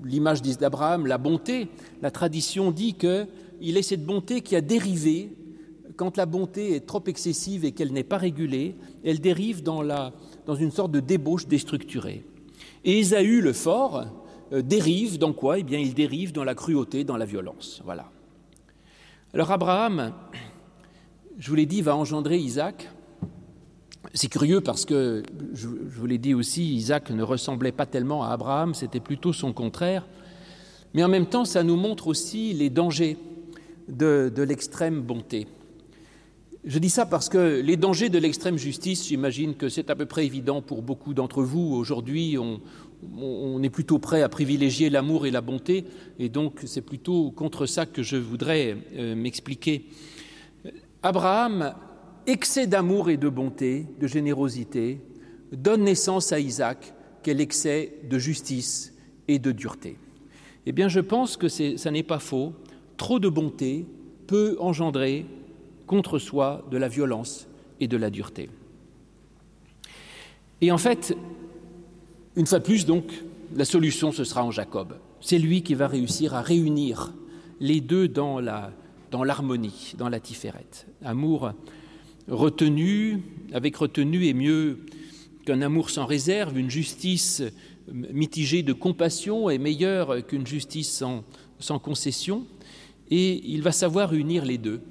l'image 0.04 0.42
d'Abraham, 0.42 1.08
la 1.08 1.18
bonté, 1.18 1.70
la 2.02 2.12
tradition 2.12 2.72
dit 2.72 2.94
qu'il 2.94 3.78
est 3.78 3.82
cette 3.82 4.06
bonté 4.06 4.42
qui 4.42 4.56
a 4.56 4.62
dérivé 4.62 5.36
quand 5.96 6.18
la 6.18 6.26
bonté 6.26 6.76
est 6.76 6.86
trop 6.86 7.04
excessive 7.06 7.66
et 7.66 7.72
qu'elle 7.72 7.94
n'est 7.94 8.04
pas 8.04 8.18
régulée, 8.18 8.76
elle 9.04 9.20
dérive 9.20 9.64
dans, 9.64 9.84
une 10.56 10.72
sorte 10.72 10.92
de 10.92 11.00
débauche 11.00 11.48
déstructurée. 11.48 12.26
Et 12.84 13.00
Ésaü, 13.00 13.42
le 13.42 13.54
fort, 13.54 14.06
euh, 14.52 14.62
dérive 14.62 15.18
dans 15.18 15.34
quoi? 15.34 15.60
Eh 15.60 15.64
bien, 15.64 15.80
il 15.80 15.94
dérive 15.94 16.32
dans 16.32 16.44
la 16.44 16.56
cruauté, 16.56 17.04
dans 17.04 17.18
la 17.18 17.26
violence. 17.26 17.82
Voilà. 17.86 18.10
Alors 19.34 19.52
Abraham, 19.52 20.14
je 21.38 21.50
vous 21.50 21.56
l'ai 21.56 21.66
dit, 21.66 21.82
va 21.82 21.96
engendrer 21.96 22.38
Isaac. 22.38 22.90
C'est 24.14 24.28
curieux 24.28 24.62
parce 24.62 24.86
que, 24.86 25.24
je, 25.54 25.68
vous 25.68 26.06
l'ai 26.06 26.18
dit 26.18 26.34
aussi, 26.34 26.76
Isaac 26.76 27.10
ne 27.10 27.24
ressemblait 27.24 27.72
pas 27.72 27.86
tellement 27.86 28.24
à 28.24 28.30
Abraham, 28.30 28.74
c'était 28.74 29.00
plutôt 29.00 29.34
son 29.34 29.54
contraire. 29.54 30.06
Mais 30.94 31.04
en 31.04 31.08
même 31.08 31.26
temps, 31.26 31.46
ça 31.46 31.64
nous 31.64 31.78
montre 31.78 32.08
aussi 32.08 32.54
les 32.54 32.70
dangers 32.70 33.18
de, 33.88 34.32
l'extrême 34.38 35.02
bonté. 35.02 35.48
Je 36.66 36.80
dis 36.80 36.90
ça 36.90 37.06
parce 37.06 37.30
que 37.30 37.62
les 37.62 37.76
dangers 37.76 38.10
de 38.10 38.20
l'extrême 38.20 38.58
justice, 38.58 39.08
j'imagine 39.08 39.56
que 39.56 39.70
c'est 39.70 39.90
à 39.90 39.96
peu 39.96 40.06
près 40.06 40.26
évident 40.26 40.62
pour 40.62 40.82
beaucoup 40.82 41.14
d'entre 41.14 41.44
vous. 41.44 41.74
Aujourd'hui, 41.74 42.38
on, 42.38 42.62
on, 43.18 43.62
est 43.64 43.70
plutôt 43.70 44.00
prêt 44.00 44.22
à 44.22 44.30
privilégier 44.30 44.90
l'amour 44.90 45.26
et 45.26 45.32
la 45.32 45.42
bonté, 45.42 45.86
et 46.20 46.30
donc 46.30 46.62
c'est 46.66 46.82
plutôt 46.82 47.32
contre 47.32 47.66
ça 47.66 47.86
que 47.86 48.04
je 48.04 48.16
voudrais 48.16 48.78
euh, 48.96 49.16
m'expliquer. 49.16 49.86
Abraham, 51.02 51.74
excès 52.28 52.68
d'amour 52.68 53.10
et 53.10 53.18
de 53.18 53.30
bonté, 53.30 53.86
de 54.00 54.08
générosité, 54.08 55.00
donne 55.52 55.84
naissance 55.84 56.32
à 56.32 56.40
Isaac, 56.40 56.94
quel 57.22 57.42
excès 57.42 57.94
de 58.10 58.18
justice 58.18 58.94
et 59.28 59.40
de 59.40 59.52
dureté. 59.52 59.98
Eh 60.66 60.72
bien, 60.72 60.88
je 60.88 61.00
pense 61.00 61.38
que 61.38 61.48
ça 61.48 61.92
n'est 61.92 62.04
pas 62.04 62.20
faux. 62.20 62.54
Trop 62.98 63.20
de 63.20 63.30
bonté 63.30 63.86
peut 64.28 64.58
engendrer 64.60 65.26
contre 65.88 66.20
soi 66.20 66.66
de 66.72 66.78
la 66.78 66.88
violence 66.88 67.48
et 67.80 67.88
de 67.88 67.98
la 67.98 68.10
dureté. 68.10 68.50
Et 70.62 70.72
en 70.72 70.78
fait, 70.78 71.16
une 72.36 72.48
fois 72.48 72.60
de 72.60 72.64
plus, 72.64 72.86
donc, 72.86 73.06
la 73.56 73.66
solution, 73.66 74.12
ce 74.12 74.24
sera 74.24 74.44
en 74.44 74.52
Jacob. 74.52 74.96
C'est 75.20 75.40
lui 75.40 75.62
qui 75.62 75.76
va 75.76 75.88
réussir 75.88 76.34
à 76.34 76.42
réunir 76.42 77.14
les 77.60 77.82
deux 77.82 78.08
dans 78.08 78.40
la 78.40 78.72
dans 79.14 79.24
l'harmonie, 79.24 79.94
dans 80.00 80.10
la 80.10 80.20
tiférette. 80.20 80.88
Amour 81.06 81.52
retenu, 82.28 83.20
avec 83.54 83.76
retenue 83.76 84.28
est 84.28 84.34
mieux 84.34 84.80
qu'un 85.46 85.62
amour 85.62 85.90
sans 85.90 86.06
réserve, 86.06 86.58
une 86.58 86.70
justice 86.70 87.44
mitigée 87.92 88.64
de 88.64 88.74
compassion 88.74 89.50
est 89.50 89.58
meilleure 89.58 90.26
qu'une 90.26 90.48
justice 90.48 91.04
sans, 91.60 91.80
concession, 91.80 92.46
et 93.10 93.42
il 93.46 93.62
va 93.62 93.72
savoir 93.72 94.14
unir 94.14 94.46
les 94.46 94.58
deux. 94.58 94.82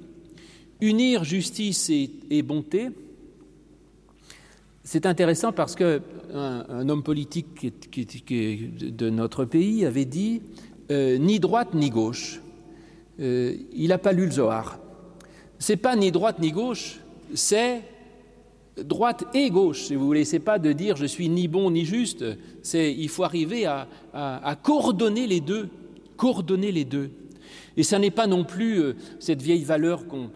Unir 0.81 1.23
justice 1.23 1.89
et, 1.89 2.41
bonté, 2.41 2.89
c'est 4.83 5.05
intéressant 5.05 5.53
parce 5.53 5.75
qu'un 5.75 6.01
un 6.33 6.89
homme 6.89 7.03
politique 7.03 7.73
de 7.95 9.09
notre 9.09 9.45
pays 9.45 9.85
avait 9.85 10.05
dit 10.05 10.41
euh, 10.91 11.17
ni 11.17 11.39
droite 11.39 11.73
ni 11.73 11.89
gauche. 11.89 12.41
Euh, 13.19 13.55
il 13.73 13.89
n'a 13.89 13.97
pas 13.97 14.11
lu 14.11 14.25
le 14.25 14.31
Zohar. 14.31 14.79
C'est 15.57 15.77
pas 15.77 15.95
ni 15.95 16.11
droite 16.11 16.39
ni 16.39 16.51
gauche, 16.51 16.99
c'est 17.33 17.81
droite 18.77 19.25
et 19.33 19.49
gauche, 19.49 19.83
si 19.83 19.95
vous 19.95 20.05
voulez. 20.05 20.25
C'est 20.25 20.39
pas 20.39 20.59
de 20.59 20.71
dire 20.71 20.95
je 20.95 21.05
suis 21.05 21.29
ni 21.29 21.47
bon 21.47 21.71
ni 21.71 21.85
juste. 21.85 22.25
C'est 22.61 22.93
il 22.93 23.09
faut 23.09 23.23
arriver 23.23 23.65
à, 23.65 23.87
coordonner 24.61 25.27
les 25.27 25.41
deux, 25.41 25.69
coordonner 26.17 26.71
les 26.71 26.85
deux. 26.85 27.11
Et 27.77 27.83
ça 27.83 27.99
n'est 27.99 28.11
pas 28.11 28.27
non 28.27 28.43
plus 28.43 28.79
euh, 28.79 28.95
cette 29.19 29.41
vieille 29.41 29.63
valeur 29.63 30.05
qu'on 30.07 30.29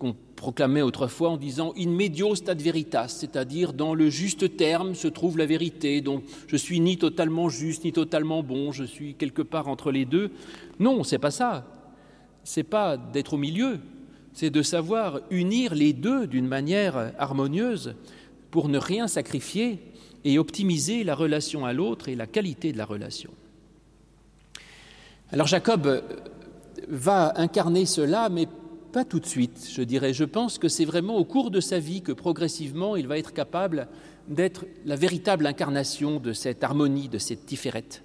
qu 0.00 0.12
proclamait 0.34 0.82
autrefois 0.82 1.30
en 1.30 1.36
disant 1.36 1.72
in 1.78 1.88
medio 1.88 2.34
stat 2.34 2.54
veritas, 2.54 3.08
c'est-à-dire 3.08 3.72
dans 3.72 3.94
le 3.94 4.10
juste 4.10 4.56
terme 4.56 4.94
se 4.94 5.06
trouve 5.08 5.38
la 5.38 5.46
vérité. 5.46 6.00
Donc 6.00 6.24
je 6.48 6.56
suis 6.56 6.80
ni 6.80 6.98
totalement 6.98 7.48
juste 7.48 7.84
ni 7.84 7.92
totalement 7.92 8.42
bon, 8.42 8.72
je 8.72 8.84
suis 8.84 9.14
quelque 9.14 9.42
part 9.42 9.68
entre 9.68 9.92
les 9.92 10.04
deux. 10.04 10.32
Non, 10.80 11.04
c'est 11.04 11.18
pas 11.18 11.30
ça. 11.30 11.66
C'est 12.42 12.64
pas 12.64 12.96
d'être 12.96 13.34
au 13.34 13.38
milieu, 13.38 13.78
c'est 14.34 14.50
de 14.50 14.62
savoir 14.62 15.20
unir 15.30 15.74
les 15.74 15.92
deux 15.92 16.26
d'une 16.26 16.48
manière 16.48 17.12
harmonieuse 17.18 17.94
pour 18.50 18.68
ne 18.68 18.78
rien 18.78 19.08
sacrifier 19.08 19.78
et 20.24 20.38
optimiser 20.38 21.04
la 21.04 21.14
relation 21.14 21.64
à 21.64 21.72
l'autre 21.72 22.08
et 22.08 22.16
la 22.16 22.26
qualité 22.26 22.72
de 22.72 22.78
la 22.78 22.84
relation. 22.84 23.30
Alors 25.32 25.46
Jacob 25.46 26.02
va 26.88 27.32
incarner 27.36 27.86
cela, 27.86 28.28
mais 28.28 28.46
pas 28.92 29.04
tout 29.04 29.20
de 29.20 29.26
suite, 29.26 29.68
je 29.72 29.82
dirais. 29.82 30.12
Je 30.12 30.24
pense 30.24 30.58
que 30.58 30.68
c'est 30.68 30.84
vraiment 30.84 31.16
au 31.16 31.24
cours 31.24 31.50
de 31.50 31.60
sa 31.60 31.78
vie 31.78 32.02
que 32.02 32.12
progressivement 32.12 32.96
il 32.96 33.06
va 33.06 33.18
être 33.18 33.32
capable 33.32 33.88
d'être 34.28 34.66
la 34.84 34.96
véritable 34.96 35.46
incarnation 35.46 36.20
de 36.20 36.32
cette 36.32 36.64
harmonie, 36.64 37.08
de 37.08 37.18
cette 37.18 37.46
tiférette. 37.46 38.02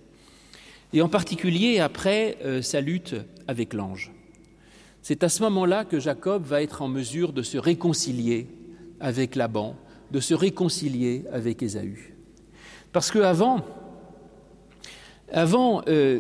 Et 0.91 1.01
en 1.01 1.09
particulier 1.09 1.79
après 1.79 2.37
euh, 2.43 2.61
sa 2.61 2.81
lutte 2.81 3.15
avec 3.47 3.73
l'ange. 3.73 4.11
C'est 5.01 5.23
à 5.23 5.29
ce 5.29 5.41
moment-là 5.43 5.85
que 5.85 5.99
Jacob 5.99 6.43
va 6.43 6.61
être 6.61 6.81
en 6.81 6.87
mesure 6.87 7.33
de 7.33 7.41
se 7.41 7.57
réconcilier 7.57 8.47
avec 8.99 9.35
Laban, 9.35 9.75
de 10.11 10.19
se 10.19 10.33
réconcilier 10.33 11.25
avec 11.31 11.63
Ésaü. 11.63 12.15
Parce 12.91 13.11
qu'avant, 13.11 13.63
avant, 15.31 15.83
euh, 15.87 16.19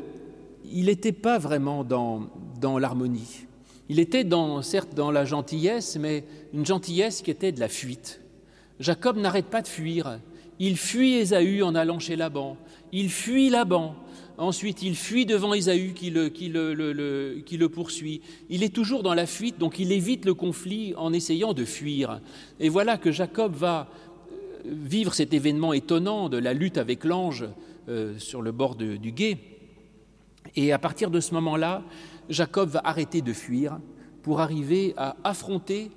il 0.71 0.85
n'était 0.85 1.11
pas 1.11 1.37
vraiment 1.37 1.83
dans, 1.83 2.29
l'harmonie. 2.77 3.45
Il 3.89 3.99
était 3.99 4.25
certes 4.61 4.93
dans 4.93 5.11
la 5.11 5.25
gentillesse, 5.25 5.97
mais 5.99 6.23
une 6.53 6.65
gentillesse 6.65 7.21
qui 7.21 7.31
était 7.31 7.51
de 7.51 7.59
la 7.59 7.69
fuite. 7.69 8.21
Jacob 8.79 9.17
n'arrête 9.17 9.47
pas 9.47 9.61
de 9.61 9.67
fuir. 9.67 10.19
Il 10.59 10.77
fuit 10.77 11.15
Ésaü 11.15 11.63
en 11.63 11.73
allant 11.73 11.99
chez 11.99 12.15
Laban. 12.15 12.55
Il 12.91 13.09
fuit 13.09 13.49
Laban. 13.49 13.95
Ensuite, 14.39 14.83
il 14.83 14.95
fuit 14.95 15.25
devant 15.25 15.53
Ésaü 15.53 15.91
qui 15.93 16.09
le, 16.09 17.67
poursuit. 17.67 18.21
Il 18.49 18.63
est 18.63 18.73
toujours 18.73 19.03
dans 19.03 19.13
la 19.13 19.25
fuite, 19.25 19.57
donc 19.57 19.79
il 19.79 19.91
évite 19.91 20.23
le 20.23 20.33
conflit 20.33 20.93
en 20.95 21.11
essayant 21.11 21.51
de 21.51 21.65
fuir. 21.65 22.21
Et 22.61 22.69
voilà 22.69 22.97
que 22.97 23.11
Jacob 23.11 23.53
va 23.53 23.89
euh, 24.31 24.35
vivre 24.65 25.13
cet 25.13 25.33
événement 25.33 25.73
étonnant 25.73 26.29
de 26.29 26.37
la 26.37 26.53
lutte 26.53 26.77
avec 26.77 27.03
l'ange 27.03 27.49
euh, 27.89 28.17
sur 28.17 28.41
le 28.41 28.53
bord 28.53 28.75
du 28.75 29.11
gué. 29.11 29.39
Et 30.55 30.71
à 30.71 30.79
partir 30.79 31.11
de 31.11 31.19
ce 31.19 31.33
moment-là, 31.33 31.83
Jacob 32.29 32.69
va 32.69 32.79
arrêter 32.85 33.21
de 33.21 33.33
fuir 33.33 33.77
pour 34.23 34.39
arriver 34.39 34.93
à 34.95 35.17
affronter 35.25 35.91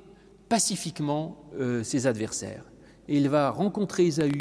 pacifiquement 0.49 1.37
euh, 1.61 1.85
ses 1.85 2.09
adversaires. 2.09 2.65
Et 3.07 3.19
il 3.19 3.29
va 3.29 3.51
rencontrer 3.51 4.07
Ésaü, 4.07 4.33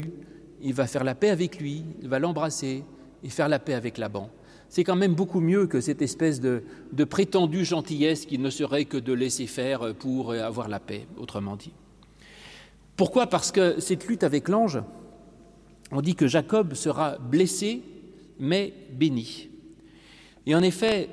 il 0.60 0.74
va 0.74 0.88
faire 0.88 1.04
la 1.04 1.14
paix 1.14 1.30
avec 1.30 1.60
lui, 1.60 1.84
il 2.02 2.08
va 2.08 2.18
l'embrasser, 2.18 2.82
et 3.22 3.28
faire 3.28 3.48
la 3.48 3.58
paix 3.58 3.74
avec 3.74 3.98
Laban. 3.98 4.30
C'est 4.68 4.84
quand 4.84 4.96
même 4.96 5.14
beaucoup 5.14 5.40
mieux 5.40 5.66
que 5.66 5.80
cette 5.80 6.00
espèce 6.00 6.40
de, 6.40 6.64
prétendue 7.04 7.64
gentillesse 7.64 8.24
qui 8.24 8.38
ne 8.38 8.48
serait 8.50 8.86
que 8.86 8.96
de 8.96 9.12
laisser 9.12 9.46
faire 9.46 9.94
pour 9.94 10.32
avoir 10.32 10.68
la 10.68 10.80
paix, 10.80 11.06
autrement 11.18 11.56
dit. 11.56 11.72
Pourquoi? 12.96 13.26
Parce 13.26 13.52
que 13.52 13.80
cette 13.80 14.06
lutte 14.06 14.24
avec 14.24 14.48
l'ange, 14.48 14.82
on 15.90 16.00
dit 16.00 16.14
que 16.14 16.26
Jacob 16.26 16.74
sera 16.74 17.18
blessé, 17.18 17.82
mais 18.38 18.72
béni. 18.92 19.50
Et 20.46 20.54
en 20.54 20.62
effet, 20.62 21.10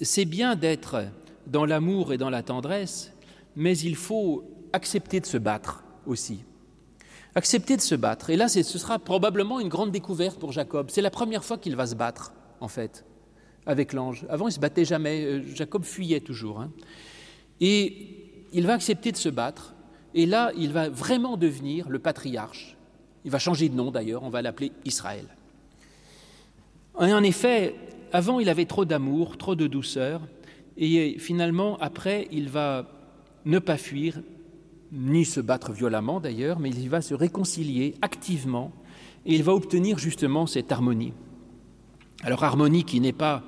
c'est 0.00 0.26
bien 0.26 0.54
d'être 0.54 1.04
dans 1.46 1.64
l'amour 1.64 2.12
et 2.12 2.18
dans 2.18 2.30
la 2.30 2.42
tendresse, 2.42 3.12
mais 3.56 3.76
il 3.78 3.96
faut 3.96 4.44
accepter 4.72 5.20
de 5.20 5.26
se 5.26 5.38
battre 5.38 5.82
aussi 6.06 6.44
accepter 7.34 7.76
de 7.76 7.82
se 7.82 7.94
battre. 7.94 8.30
Et 8.30 8.36
là, 8.36 8.48
ce 8.48 8.62
sera 8.62 8.98
probablement 8.98 9.60
une 9.60 9.68
grande 9.68 9.90
découverte 9.90 10.38
pour 10.38 10.52
Jacob. 10.52 10.90
C'est 10.90 11.02
la 11.02 11.10
première 11.10 11.44
fois 11.44 11.58
qu'il 11.58 11.76
va 11.76 11.86
se 11.86 11.94
battre, 11.94 12.32
en 12.60 12.68
fait, 12.68 13.04
avec 13.66 13.92
l'ange. 13.92 14.26
Avant, 14.28 14.48
il 14.48 14.52
se 14.52 14.60
battait 14.60 14.84
jamais. 14.84 15.24
Euh, 15.24 15.42
Jacob 15.54 15.84
fuyait 15.84 16.20
toujours. 16.20 16.60
Hein. 16.60 16.70
Et 17.60 18.08
il 18.52 18.66
va 18.66 18.74
accepter 18.74 19.12
de 19.12 19.16
se 19.16 19.28
battre. 19.28 19.74
Et 20.14 20.26
là, 20.26 20.52
il 20.56 20.72
va 20.72 20.88
vraiment 20.88 21.36
devenir 21.36 21.88
le 21.88 21.98
patriarche. 21.98 22.76
Il 23.24 23.30
va 23.30 23.38
changer 23.38 23.68
de 23.68 23.74
nom 23.74 23.90
d'ailleurs, 23.90 24.24
on 24.24 24.30
va 24.30 24.42
l'appeler 24.42 24.72
Israël. 24.84 25.26
Et 27.00 27.12
en 27.12 27.22
effet, 27.22 27.74
avant, 28.12 28.40
il 28.40 28.48
avait 28.48 28.66
trop 28.66 28.84
d'amour, 28.84 29.38
trop 29.38 29.54
de 29.54 29.66
douceur, 29.66 30.20
et 30.76 31.16
finalement, 31.18 31.78
après, 31.78 32.28
il 32.30 32.48
va 32.48 32.86
ne 33.44 33.58
pas 33.58 33.76
fuir, 33.76 34.20
ni 34.92 35.24
se 35.24 35.40
battre 35.40 35.72
violemment 35.72 36.20
d'ailleurs, 36.20 36.58
mais 36.58 36.70
il 36.70 36.90
va 36.90 37.00
se 37.00 37.14
réconcilier 37.14 37.94
activement, 38.02 38.72
et 39.24 39.34
il 39.34 39.42
va 39.42 39.54
obtenir 39.54 39.98
justement 39.98 40.46
cette 40.46 40.70
harmonie. 40.70 41.14
Alors 42.22 42.44
harmonie 42.44 42.84
qui 42.84 43.00
n'est 43.00 43.12
pas, 43.12 43.42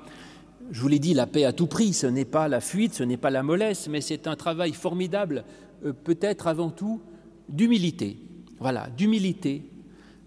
je 0.71 0.81
vous 0.81 0.87
l'ai 0.87 0.99
dit, 0.99 1.13
la 1.13 1.27
paix 1.27 1.45
à 1.45 1.53
tout 1.53 1.67
prix, 1.67 1.93
ce 1.93 2.07
n'est 2.07 2.25
pas 2.25 2.47
la 2.47 2.61
fuite, 2.61 2.95
ce 2.95 3.03
n'est 3.03 3.17
pas 3.17 3.29
la 3.29 3.43
mollesse, 3.43 3.87
mais 3.87 4.01
c'est 4.01 4.27
un 4.27 4.35
travail 4.35 4.73
formidable, 4.73 5.45
euh, 5.85 5.93
peut-être 5.93 6.47
avant 6.47 6.69
tout 6.69 7.01
d'humilité. 7.47 8.17
Voilà, 8.59 8.89
d'humilité, 8.97 9.63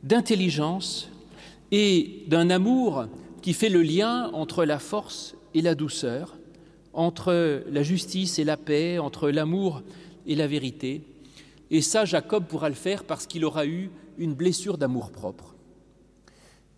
d'intelligence 0.03 1.11
et 1.73 2.25
d'un 2.29 2.51
amour 2.51 3.07
qui 3.43 3.53
fait 3.53 3.69
le 3.69 3.83
lien 3.83 4.31
entre 4.33 4.65
la 4.65 4.79
force 4.79 5.35
et 5.55 5.63
la 5.63 5.75
douceur, 5.75 6.39
entre 6.93 7.63
la 7.71 7.83
justice 7.83 8.39
et 8.39 8.45
la 8.45 8.57
paix, 8.57 8.99
entre 8.99 9.31
l'amour 9.31 9.83
et 10.29 10.37
la 10.37 10.47
vérité. 10.47 11.03
Et 11.71 11.81
ça, 11.81 12.05
Jacob 12.05 12.47
pourra 12.47 12.69
le 12.69 12.77
faire 12.77 13.03
parce 13.03 13.27
qu'il 13.27 13.45
aura 13.45 13.67
eu 13.67 13.91
une 14.19 14.35
blessure 14.35 14.79
d'amour-propre. 14.79 15.57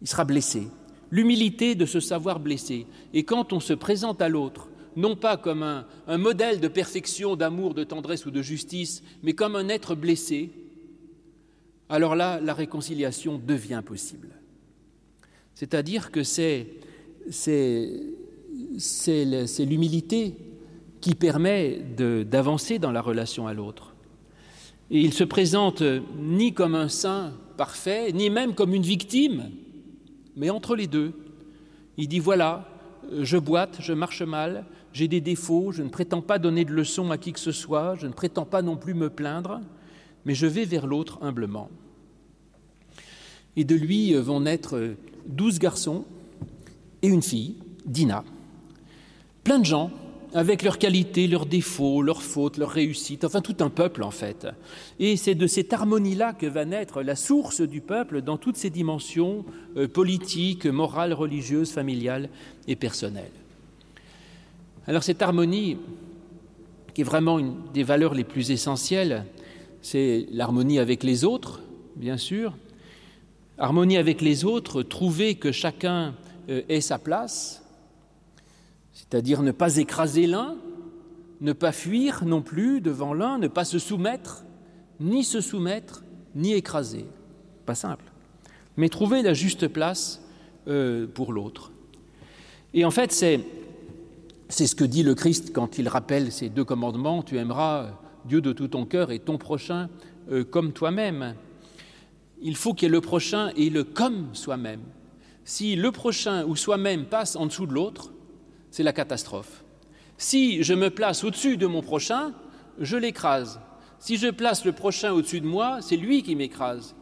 Il 0.00 0.08
sera 0.08 0.24
blessé. 0.24 0.68
L'humilité 1.10 1.74
de 1.74 1.84
se 1.84 2.00
savoir 2.00 2.40
blessé. 2.40 2.86
Et 3.12 3.24
quand 3.24 3.52
on 3.52 3.60
se 3.60 3.74
présente 3.74 4.22
à 4.22 4.28
l'autre, 4.28 4.70
non 4.96 5.16
pas 5.16 5.36
comme 5.36 5.62
un, 5.62 5.86
un 6.06 6.18
modèle 6.18 6.60
de 6.60 6.68
perfection, 6.68 7.36
d'amour, 7.36 7.74
de 7.74 7.84
tendresse 7.84 8.24
ou 8.24 8.30
de 8.30 8.40
justice, 8.40 9.02
mais 9.22 9.34
comme 9.34 9.56
un 9.56 9.68
être 9.68 9.94
blessé, 9.94 10.50
alors 11.88 12.14
là, 12.14 12.40
la 12.40 12.54
réconciliation 12.54 13.38
devient 13.44 13.82
possible. 13.84 14.28
C'est-à-dire 15.54 16.10
que 16.12 16.22
c'est 16.22 16.68
l'humilité 19.58 20.36
qui 21.00 21.14
permet 21.14 21.80
d'avancer 22.24 22.78
dans 22.78 22.92
la 22.92 23.00
relation 23.00 23.46
à 23.46 23.54
l'autre. 23.54 23.94
Et 24.90 25.00
il 25.00 25.12
se 25.12 25.24
présente 25.24 25.82
ni 26.18 26.52
comme 26.52 26.74
un 26.74 26.88
saint 26.88 27.32
parfait, 27.56 28.12
ni 28.12 28.28
même 28.28 28.54
comme 28.54 28.74
une 28.74 28.82
victime, 28.82 29.50
mais 30.36 30.50
entre 30.50 30.74
les 30.74 30.86
deux. 30.86 31.12
Il 31.96 32.08
dit 32.08 32.18
voilà, 32.18 32.68
je 33.20 33.38
boite, 33.38 33.78
je 33.80 33.92
marche 33.92 34.22
mal, 34.22 34.64
j'ai 34.92 35.08
des 35.08 35.20
défauts, 35.20 35.72
je 35.72 35.82
ne 35.82 35.88
prétends 35.88 36.22
pas 36.22 36.38
donner 36.38 36.64
de 36.64 36.72
leçons 36.72 37.10
à 37.10 37.18
qui 37.18 37.32
que 37.32 37.40
ce 37.40 37.52
soit, 37.52 37.94
je 37.96 38.06
ne 38.06 38.12
prétends 38.12 38.44
pas 38.44 38.62
non 38.62 38.76
plus 38.76 38.94
me 38.94 39.10
plaindre, 39.10 39.60
mais 40.24 40.34
je 40.34 40.46
vais 40.46 40.64
vers 40.64 40.86
l'autre 40.86 41.18
humblement. 41.22 41.70
Et 43.56 43.64
de 43.64 43.74
lui 43.74 44.14
vont 44.14 44.40
naître 44.40 44.94
douze 45.26 45.58
garçons 45.58 46.04
et 47.02 47.08
une 47.08 47.22
fille, 47.22 47.56
Dina. 47.86 48.24
Plein 49.44 49.58
de 49.58 49.64
gens, 49.64 49.90
avec 50.34 50.62
leurs 50.62 50.78
qualités, 50.78 51.26
leurs 51.26 51.46
défauts, 51.46 52.02
leurs 52.02 52.22
fautes, 52.22 52.56
leurs 52.56 52.70
réussites, 52.70 53.24
enfin 53.24 53.40
tout 53.40 53.56
un 53.60 53.70
peuple 53.70 54.02
en 54.02 54.10
fait. 54.10 54.46
Et 54.98 55.16
c'est 55.16 55.34
de 55.34 55.46
cette 55.46 55.72
harmonie-là 55.72 56.32
que 56.32 56.46
va 56.46 56.64
naître 56.64 57.02
la 57.02 57.16
source 57.16 57.60
du 57.60 57.80
peuple 57.80 58.22
dans 58.22 58.36
toutes 58.36 58.56
ses 58.56 58.70
dimensions 58.70 59.44
euh, 59.76 59.88
politiques, 59.88 60.66
morales, 60.66 61.12
religieuses, 61.12 61.72
familiales 61.72 62.28
et 62.68 62.76
personnelles. 62.76 63.30
Alors 64.86 65.02
cette 65.02 65.22
harmonie, 65.22 65.78
qui 66.94 67.00
est 67.00 67.04
vraiment 67.04 67.38
une 67.38 67.54
des 67.74 67.82
valeurs 67.82 68.14
les 68.14 68.24
plus 68.24 68.50
essentielles, 68.50 69.24
c'est 69.82 70.26
l'harmonie 70.30 70.78
avec 70.78 71.02
les 71.02 71.24
autres, 71.24 71.60
bien 71.96 72.16
sûr, 72.16 72.54
Harmonie 73.62 73.98
avec 73.98 74.22
les 74.22 74.46
autres, 74.46 74.82
trouver 74.82 75.34
que 75.34 75.52
chacun 75.52 76.14
euh, 76.48 76.62
ait 76.70 76.80
sa 76.80 76.98
place, 76.98 77.59
c'est-à-dire 79.08 79.42
ne 79.42 79.50
pas 79.50 79.76
écraser 79.76 80.26
l'un, 80.26 80.56
ne 81.40 81.52
pas 81.52 81.72
fuir 81.72 82.24
non 82.24 82.42
plus 82.42 82.80
devant 82.80 83.14
l'un, 83.14 83.38
ne 83.38 83.48
pas 83.48 83.64
se 83.64 83.78
soumettre, 83.78 84.44
ni 85.00 85.24
se 85.24 85.40
soumettre, 85.40 86.04
ni 86.34 86.52
écraser. 86.52 87.06
Pas 87.66 87.74
simple. 87.74 88.04
Mais 88.76 88.88
trouver 88.88 89.22
la 89.22 89.34
juste 89.34 89.68
place 89.68 90.22
euh, 90.68 91.06
pour 91.06 91.32
l'autre. 91.32 91.72
Et 92.74 92.84
en 92.84 92.90
fait, 92.90 93.12
c'est, 93.12 93.40
c'est 94.48 94.66
ce 94.66 94.74
que 94.74 94.84
dit 94.84 95.02
le 95.02 95.14
Christ 95.14 95.52
quand 95.52 95.78
il 95.78 95.88
rappelle 95.88 96.30
ces 96.30 96.48
deux 96.48 96.64
commandements, 96.64 97.22
tu 97.22 97.38
aimeras 97.38 97.98
Dieu 98.26 98.40
de 98.40 98.52
tout 98.52 98.68
ton 98.68 98.84
cœur 98.84 99.10
et 99.10 99.18
ton 99.18 99.38
prochain 99.38 99.88
euh, 100.30 100.44
comme 100.44 100.72
toi-même 100.72 101.34
il 102.40 102.56
faut 102.56 102.74
qu'il 102.74 102.86
y 102.86 102.90
ait 102.90 102.92
le 102.92 103.00
prochain 103.00 103.52
et 103.56 103.70
le 103.70 103.84
comme 103.84 104.28
soi-même. 104.34 104.80
Si 105.44 105.76
le 105.76 105.92
prochain 105.92 106.44
ou 106.44 106.56
soi-même 106.56 107.04
passe 107.04 107.36
en 107.36 107.46
dessous 107.46 107.66
de 107.66 107.72
l'autre, 107.72 108.12
c'est 108.70 108.82
la 108.82 108.92
catastrophe. 108.92 109.64
Si 110.16 110.62
je 110.62 110.74
me 110.74 110.90
place 110.90 111.24
au-dessus 111.24 111.56
de 111.56 111.66
mon 111.66 111.82
prochain, 111.82 112.32
je 112.78 112.96
l'écrase. 112.96 113.60
Si 113.98 114.16
je 114.16 114.28
place 114.28 114.64
le 114.64 114.72
prochain 114.72 115.12
au-dessus 115.12 115.40
de 115.40 115.46
moi, 115.46 115.78
c'est 115.80 115.96
lui 115.96 116.22
qui 116.22 116.36
m'écrase. 116.36 116.94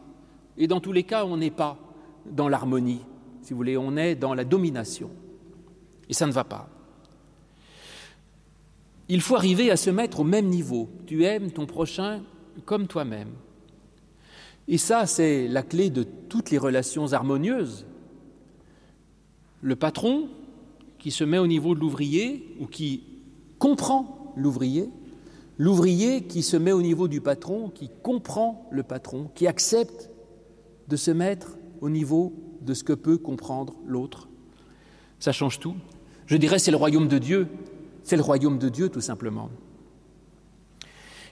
Et 0.57 0.67
dans 0.67 0.79
tous 0.79 0.91
les 0.91 1.03
cas, 1.03 1.25
on 1.25 1.37
n'est 1.37 1.51
pas 1.51 1.77
dans 2.25 2.49
l'harmonie, 2.49 3.01
si 3.41 3.53
vous 3.53 3.57
voulez, 3.57 3.77
on 3.77 3.95
est 3.97 4.15
dans 4.15 4.33
la 4.33 4.43
domination. 4.43 5.09
Et 6.09 6.13
ça 6.13 6.27
ne 6.27 6.31
va 6.31 6.43
pas. 6.43 6.69
Il 9.07 9.21
faut 9.21 9.35
arriver 9.35 9.71
à 9.71 9.77
se 9.77 9.89
mettre 9.89 10.19
au 10.19 10.23
même 10.23 10.47
niveau. 10.47 10.89
Tu 11.07 11.23
aimes 11.23 11.51
ton 11.51 11.65
prochain 11.65 12.21
comme 12.65 12.87
toi-même. 12.87 13.31
Et 14.67 14.77
ça, 14.77 15.07
c'est 15.07 15.47
la 15.47 15.63
clé 15.63 15.89
de 15.89 16.03
toutes 16.03 16.51
les 16.51 16.59
relations 16.59 17.11
harmonieuses. 17.13 17.87
Le 19.61 19.75
patron 19.75 20.29
qui 20.99 21.11
se 21.11 21.23
met 21.23 21.37
au 21.37 21.47
niveau 21.47 21.73
de 21.73 21.79
l'ouvrier 21.79 22.55
ou 22.59 22.67
qui 22.67 23.03
comprend 23.57 24.33
l'ouvrier, 24.35 24.89
l'ouvrier 25.57 26.23
qui 26.23 26.43
se 26.43 26.57
met 26.57 26.71
au 26.71 26.81
niveau 26.81 27.07
du 27.07 27.21
patron, 27.21 27.69
qui 27.69 27.89
comprend 28.03 28.67
le 28.71 28.83
patron, 28.83 29.29
qui 29.33 29.47
accepte 29.47 30.09
de 30.87 30.95
se 30.95 31.11
mettre 31.11 31.57
au 31.81 31.89
niveau 31.89 32.33
de 32.61 32.73
ce 32.73 32.83
que 32.83 32.93
peut 32.93 33.17
comprendre 33.17 33.75
l'autre. 33.85 34.27
Ça 35.19 35.31
change 35.31 35.59
tout. 35.59 35.75
Je 36.25 36.37
dirais 36.37 36.59
c'est 36.59 36.71
le 36.71 36.77
royaume 36.77 37.07
de 37.07 37.17
Dieu, 37.17 37.47
c'est 38.03 38.15
le 38.17 38.21
royaume 38.21 38.59
de 38.59 38.69
Dieu 38.69 38.89
tout 38.89 39.01
simplement. 39.01 39.49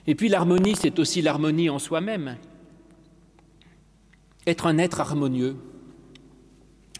Et 0.06 0.14
puis 0.14 0.28
l'harmonie, 0.28 0.74
c'est 0.74 0.98
aussi 0.98 1.20
l'harmonie 1.20 1.68
en 1.68 1.78
soi-même 1.78 2.36
être 4.46 4.66
un 4.66 4.78
être 4.78 5.00
harmonieux, 5.00 5.56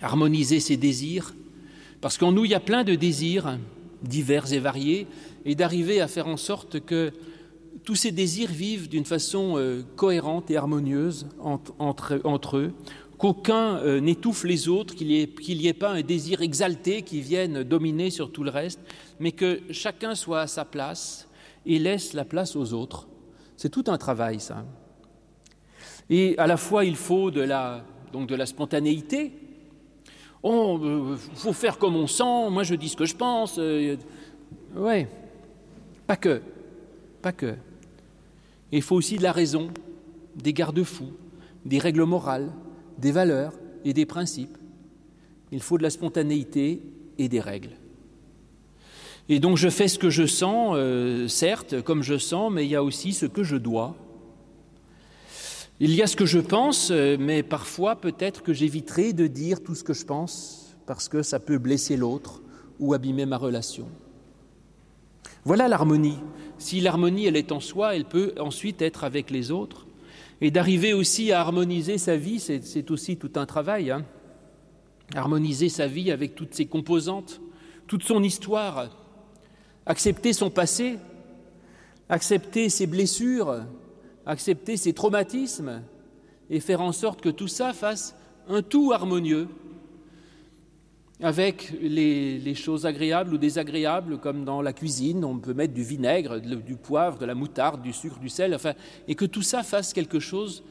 harmoniser 0.03 0.61
ses 0.61 0.77
désirs, 0.77 1.35
parce 2.01 2.19
qu'en 2.19 2.33
nous, 2.33 2.45
il 2.45 2.51
y 2.51 2.55
a 2.55 2.61
plein 2.61 2.85
de 2.85 2.95
désirs 2.95 3.59
divers 4.03 4.53
et 4.53 4.59
variés, 4.59 5.07
et 5.45 5.55
d'arriver 5.55 6.01
à 6.01 6.09
faire 6.09 6.27
en 6.27 6.37
sorte 6.37 6.81
que 6.81 7.13
tous 7.85 7.95
ces 7.95 8.13
désirs 8.13 8.51
vivent 8.51 8.89
d'une 8.89 9.05
façon 9.05 9.55
euh, 9.57 9.83
cohérente 9.97 10.51
et 10.51 10.57
harmonieuse 10.57 11.27
entre, 11.79 12.57
eux, 12.57 12.73
qu'aucun 13.17 13.79
euh, 13.79 14.01
n'étouffe 14.01 14.45
les 14.45 14.69
autres, 14.69 14.95
qu'il 14.95 15.09
n'y 15.09 15.67
ait, 15.67 15.73
pas 15.73 15.93
un 15.93 16.03
désir 16.03 16.43
exalté 16.43 17.03
qui 17.03 17.21
vienne 17.21 17.63
dominer 17.63 18.11
sur 18.11 18.31
tout 18.31 18.45
le 18.45 18.51
reste, 18.51 18.81
mais 19.21 19.33
que 19.33 19.61
chacun 19.71 20.15
soit 20.15 20.43
à 20.43 20.47
sa 20.47 20.65
place 20.65 21.29
et 21.67 21.79
laisse 21.79 22.13
la 22.13 22.25
place 22.25 22.57
aux 22.57 22.73
autres. 22.73 23.09
C'est 23.57 23.71
tout 23.71 23.85
un 23.89 23.99
travail, 23.99 24.39
ça. 24.39 24.65
Et 26.11 26.37
à 26.39 26.47
la 26.47 26.57
fois, 26.57 26.85
il 26.85 26.97
faut 26.97 27.31
donc 27.31 28.29
de 28.29 28.35
la 28.35 28.47
spontanéité. 28.47 29.33
Oh, 30.42 30.79
euh, 30.83 31.16
faut 31.35 31.53
faire 31.53 31.79
comme 31.79 31.96
on 31.96 32.07
sent, 32.07 32.51
moi 32.51 32.62
je 32.62 32.74
dis 32.74 32.88
ce 32.88 32.96
que 32.96 33.07
je 33.07 33.16
pense. 33.16 33.57
Euh, 33.59 33.96
oui, 34.77 35.07
pas 36.07 36.16
que, 36.16 36.40
pas 37.20 37.33
que. 37.33 37.55
il 38.70 38.83
faut 38.83 38.96
aussi 38.96 39.16
de 39.16 39.22
la 39.22 39.33
raison, 39.33 39.68
des 40.37 40.53
garde-fous, 40.53 41.12
des 41.64 41.79
règles 41.79 42.05
morales, 42.05 42.53
des 42.98 43.11
valeurs 43.11 43.53
et 43.85 43.92
des 43.92 44.07
principes. 44.07 44.57
Il 45.51 45.61
faut 45.61 45.79
de 45.79 45.83
la 45.83 45.90
spontanéité 45.90 46.83
et 47.18 47.29
des 47.29 47.40
règles. 47.40 47.77
Et 49.29 49.40
donc 49.40 49.57
je 49.57 49.68
fais 49.68 49.88
ce 49.88 49.98
que 49.98 50.11
je 50.11 50.27
sens, 50.27 50.74
euh, 50.77 51.29
certes, 51.29 51.83
comme 51.83 52.03
je 52.03 52.16
sens, 52.16 52.51
mais 52.53 52.64
il 52.64 52.70
y 52.70 52.77
a 52.77 52.83
aussi 52.83 53.12
ce 53.12 53.27
que 53.27 53.42
je 53.42 53.57
dois. 53.57 53.96
Il 55.81 55.95
y 55.95 56.03
a 56.03 56.09
ce 56.09 56.17
que 56.17 56.27
je 56.27 56.41
pense, 56.41 56.91
euh, 56.91 57.17
mais 57.21 57.45
parfois 57.45 57.95
peut-être 57.95 58.43
que 58.43 58.53
j'éviterai 58.53 59.12
de 59.12 59.29
dire 59.29 59.62
tout 59.62 59.77
ce 59.77 59.85
que 59.85 59.93
je 59.93 60.05
pense 60.05 60.77
parce 60.87 61.09
que 61.09 61.23
ça 61.23 61.38
peut 61.38 61.59
blesser 61.59 61.97
l'autre 61.97 62.43
ou 62.81 62.95
abîmer 62.95 63.27
ma 63.27 63.37
relation. 63.37 63.87
Voilà 65.45 65.69
l'harmonie. 65.69 66.19
Si 66.59 66.81
l'harmonie, 66.81 67.27
elle 67.27 67.37
est 67.37 67.53
en 67.53 67.61
soi, 67.61 67.95
elle 67.95 68.07
peut 68.07 68.35
ensuite 68.41 68.83
être 68.83 69.05
avec 69.05 69.31
les 69.31 69.53
autres. 69.53 69.87
Et 70.41 70.51
d'arriver 70.51 70.95
aussi 70.95 71.31
à 71.31 71.41
harmoniser 71.41 71.97
sa 71.97 72.17
vie, 72.17 72.41
c'est 72.41 72.91
aussi 72.91 73.17
tout 73.17 73.33
un 73.37 73.47
travail. 73.47 73.93
Hein. 73.93 74.05
harmoniser 75.14 75.69
sa 75.69 75.87
vie 75.87 76.11
avec 76.11 76.35
toutes 76.35 76.55
ses 76.55 76.67
composantes, 76.67 77.41
toute 77.87 78.03
son 78.03 78.23
histoire, 78.23 78.91
accepter 79.87 80.33
son 80.33 80.51
passé, 80.51 80.99
accepter 82.09 82.69
ses 82.69 82.87
blessures, 82.87 83.62
accepter 84.29 84.77
ses 84.77 84.93
traumatismes 84.93 85.83
et 86.51 86.61
faire 86.61 86.83
en 86.83 86.93
sorte 86.93 87.21
que 87.21 87.31
tout 87.31 87.49
ça 87.49 87.73
fasse 87.73 88.14
un 88.47 88.62
tout 88.62 88.93
harmonieux 88.93 89.49
avec 91.21 91.75
les, 91.81 92.55
choses 92.55 92.87
agréables 92.87 93.35
ou 93.35 93.38
désagréables, 93.38 94.19
comme 94.19 94.45
dans 94.45 94.62
la 94.62 94.73
cuisine, 94.73 95.25
on 95.25 95.38
peut 95.38 95.55
mettre 95.55 95.75
du 95.75 95.83
vinaigre, 95.83 96.38
du 96.38 96.77
poivre, 96.77 97.19
de 97.19 97.27
la 97.27 97.35
moutarde, 97.35 97.83
du 97.83 97.93
sucre, 97.93 98.21
du 98.21 98.29
sel, 98.29 98.55
enfin, 98.55 98.75
et 99.09 99.17
que 99.17 99.25
tout 99.25 99.43
ça 99.43 99.64
fasse 99.64 99.93
quelque 99.93 100.21
chose 100.21 100.62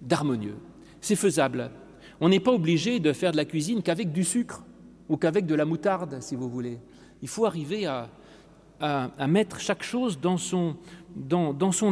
d'harmonieux. 0.00 0.56
C'est 1.00 1.16
faisable. 1.16 1.72
On 2.20 2.28
n'est 2.28 2.40
pas 2.40 2.52
obligé 2.52 3.00
de 3.00 3.12
faire 3.12 3.32
de 3.32 3.36
la 3.36 3.44
cuisine 3.44 3.82
qu'avec 3.82 4.12
du 4.12 4.22
sucre 4.22 4.62
ou 5.08 5.16
qu'avec 5.16 5.46
de 5.46 5.54
la 5.54 5.64
moutarde, 5.64 6.18
si 6.20 6.36
vous 6.36 6.48
voulez. 6.48 6.78
Il 7.22 7.28
faut 7.28 7.46
arriver 7.46 7.86
à, 7.86 8.08
mettre 9.26 9.58
chaque 9.58 9.82
chose 9.82 10.20
dans 10.20 10.36
son 10.36 10.76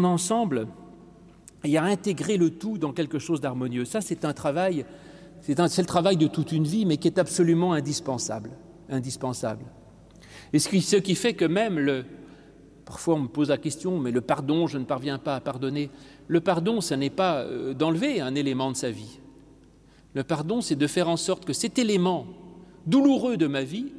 ensemble 0.05 0.69
et 1.67 1.77
à 1.77 1.85
intégrer 1.85 2.37
le 2.37 2.51
tout 2.51 2.79
dans 2.79 2.93
quelque 2.93 3.19
chose 3.19 3.41
d'harmonieux. 3.41 3.85
Ça, 3.85 4.01
c'est 4.01 4.25
un 4.25 4.33
travail, 4.33 4.85
c'est 5.41 5.59
le 5.59 5.85
travail 5.85 6.17
de 6.17 6.27
toute 6.27 6.53
une 6.53 6.65
vie, 6.65 6.87
mais 6.87 6.97
qui 6.97 7.09
est 7.09 7.19
absolument 7.19 7.73
indispensable. 7.73 8.51
indispensable. 8.89 9.65
Et 10.53 10.59
ce 10.59 10.97
qui, 10.97 11.15
fait 11.15 11.35
que 11.35 11.45
même 11.45 11.79
le, 11.79 12.05
Parfois, 12.87 13.17
on 13.17 13.21
me 13.23 13.29
pose 13.29 13.49
la 13.49 13.59
question, 13.59 13.99
mais 13.99 14.13
le 14.13 14.21
pardon, 14.21 14.69
je 14.69 14.79
ne 14.79 14.85
parviens 14.85 15.19
pas 15.19 15.35
à 15.35 15.41
pardonner. 15.41 15.91
Le 16.29 16.41
pardon, 16.41 16.81
ce 16.81 16.95
n'est 16.95 17.11
pas 17.11 17.41
euh, 17.41 17.75
d'enlever 17.75 18.21
un 18.21 18.37
élément 18.37 18.71
de 18.71 18.77
sa 18.77 18.93
vie. 18.93 19.19
Le 20.15 20.23
pardon, 20.23 20.61
c'est 20.61 20.77
de 20.77 20.87
faire 20.87 21.09
en 21.09 21.17
sorte 21.17 21.45
que 21.45 21.53
cet 21.53 21.81
élément 21.81 22.27
douloureux 22.87 23.37
de 23.37 23.49
ma 23.49 23.65
vie, 23.65 23.93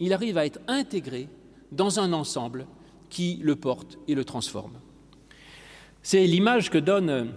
il 0.00 0.12
arrive 0.12 0.36
à 0.36 0.46
être 0.46 0.58
intégré 0.66 1.28
dans 1.70 2.00
un 2.00 2.12
ensemble 2.12 2.66
qui 3.08 3.38
le 3.40 3.54
porte 3.54 3.98
et 4.08 4.16
le 4.16 4.24
transforme. 4.24 4.78
C'est 6.06 6.26
l'image 6.26 6.68
que 6.68 6.76
donnent 6.76 7.32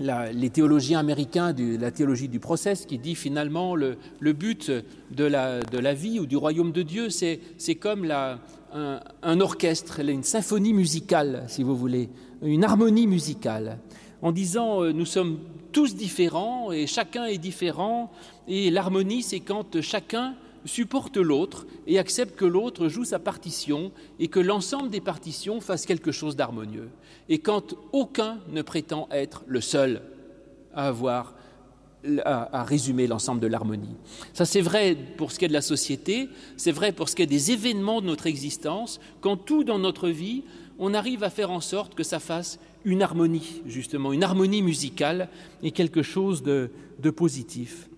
euh, 0.00 0.32
les 0.32 0.50
théologiens 0.50 0.98
américains 0.98 1.52
de 1.52 1.76
la 1.76 1.92
théologie 1.92 2.26
du 2.26 2.40
process 2.40 2.84
qui 2.84 2.98
dit 2.98 3.14
finalement 3.14 3.76
le, 3.76 3.96
but 4.20 4.72
de 5.12 5.24
la, 5.24 5.94
vie 5.94 6.18
ou 6.18 6.26
du 6.26 6.36
royaume 6.36 6.72
de 6.72 6.82
Dieu, 6.82 7.10
c'est 7.10 7.38
comme 7.76 8.10
un, 8.10 9.40
orchestre, 9.40 10.00
une 10.00 10.24
symphonie 10.24 10.72
musicale, 10.72 11.44
si 11.46 11.62
vous 11.62 11.76
voulez, 11.76 12.08
une 12.42 12.64
harmonie 12.64 13.06
musicale, 13.06 13.78
en 14.20 14.32
disant 14.32 14.82
euh, 14.82 14.92
nous 14.92 15.06
sommes 15.06 15.38
tous 15.70 15.94
différents 15.94 16.72
et 16.72 16.88
chacun 16.88 17.26
est 17.26 17.38
différent, 17.38 18.10
et 18.48 18.72
l'harmonie, 18.72 19.22
c'est 19.22 19.38
quand 19.38 19.80
chacun 19.80 20.34
supporte 20.64 21.18
l'autre 21.18 21.66
et 21.86 22.00
accepte 22.00 22.36
que 22.36 22.44
l'autre 22.44 22.88
joue 22.88 23.04
sa 23.04 23.20
partition 23.20 23.92
et 24.18 24.26
que 24.26 24.40
l'ensemble 24.40 24.90
des 24.90 25.00
partitions 25.00 25.60
fasse 25.60 25.86
quelque 25.86 26.10
chose 26.10 26.34
d'harmonieux. 26.34 26.90
Et 27.30 27.38
quand 27.38 27.74
aucun 27.92 28.40
ne 28.50 28.60
prétend 28.60 29.08
être 29.10 29.44
le 29.46 29.62
seul 29.62 30.02
à 30.74 30.88
avoir 30.88 31.34
à, 32.24 32.64
résumer 32.64 33.06
l'ensemble 33.06 33.40
de 33.40 33.46
l'harmonie. 33.46 33.96
Ça 34.32 34.44
c'est 34.44 34.60
vrai 34.60 34.96
pour 35.16 35.32
ce 35.32 35.38
qui 35.38 35.44
est 35.44 35.48
de 35.48 35.52
la 35.52 35.60
société, 35.60 36.28
c'est 36.56 36.72
vrai 36.72 36.92
pour 36.92 37.08
ce 37.08 37.16
qui 37.16 37.22
est 37.22 37.26
des 37.26 37.52
événements 37.52 38.00
de 38.00 38.06
notre 38.06 38.26
existence, 38.26 39.00
quand 39.20 39.36
tout 39.36 39.64
dans 39.64 39.78
notre 39.78 40.08
vie, 40.08 40.44
on 40.78 40.94
arrive 40.94 41.22
à 41.22 41.30
faire 41.30 41.50
en 41.50 41.60
sorte 41.60 41.94
que 41.94 42.02
ça 42.02 42.18
fasse 42.18 42.58
une 42.84 43.02
harmonie, 43.02 43.62
justement, 43.66 44.12
une 44.14 44.24
harmonie 44.24 44.62
musicale 44.62 45.28
et 45.62 45.72
quelque 45.72 46.02
chose 46.02 46.42
de, 46.42 46.70
de 47.00 47.10
positif. 47.10 47.90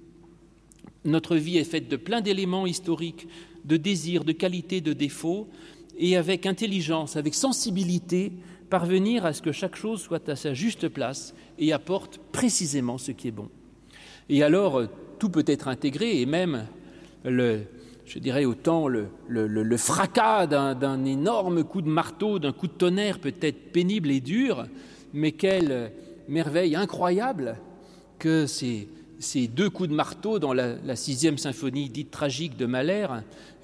Notre 1.05 1.37
vie 1.37 1.59
est 1.59 1.65
faite 1.65 1.89
de 1.89 1.97
plein 1.97 2.21
d'éléments 2.21 2.67
historiques, 2.67 3.29
de 3.65 3.77
désirs, 3.77 4.25
de 4.25 4.33
qualités, 4.33 4.81
de 4.81 4.93
défauts, 4.93 5.49
et 5.99 6.17
avec 6.17 6.47
intelligence, 6.47 7.17
avec 7.17 7.35
sensibilité, 7.35 8.33
parvenir 8.71 9.27
à 9.27 9.33
ce 9.33 9.43
que 9.43 9.53
chaque 9.53 9.77
chose 9.77 10.01
soit 10.01 10.29
à 10.29 10.37
sa 10.37 10.55
juste 10.55 10.89
place 10.89 11.35
et 11.59 11.73
apporte 11.73 12.19
précisément 12.33 12.99
ce 12.99 13.13
qui 13.13 13.29
est 13.29 13.33
bon. 13.33 13.49
Et 14.29 14.43
alors, 14.43 14.83
tout 15.19 15.29
peut 15.29 15.45
être 15.47 15.69
intégré, 15.69 16.21
et 16.21 16.27
même 16.27 16.67
le, 17.25 17.61
je 18.07 18.19
dirais 18.19 18.45
autant 18.45 18.89
le, 18.89 19.77
fracas 19.77 20.47
d'un 20.47 21.05
énorme 21.05 21.65
coup 21.65 21.83
de 21.83 21.89
marteau, 21.89 22.39
d'un 22.39 22.53
coup 22.53 22.67
de 22.67 22.73
tonnerre 22.73 23.19
peut 23.19 23.35
être 23.41 23.73
pénible 23.73 24.11
et 24.11 24.21
dur, 24.21 24.67
mais 25.13 25.33
quelle 25.33 25.93
merveille 26.29 26.75
incroyable 26.75 27.59
que 28.19 28.47
ces 28.47 28.89
deux 29.49 29.71
coups 29.71 29.89
de 29.89 29.95
marteau 29.95 30.39
dans 30.39 30.53
la, 30.53 30.77
la 30.85 30.97
sixième 30.97 31.39
symphonie 31.39 31.89
dite 31.89 32.11
tragique 32.11 32.57
de 32.57 32.67
Mahler, 32.67 33.07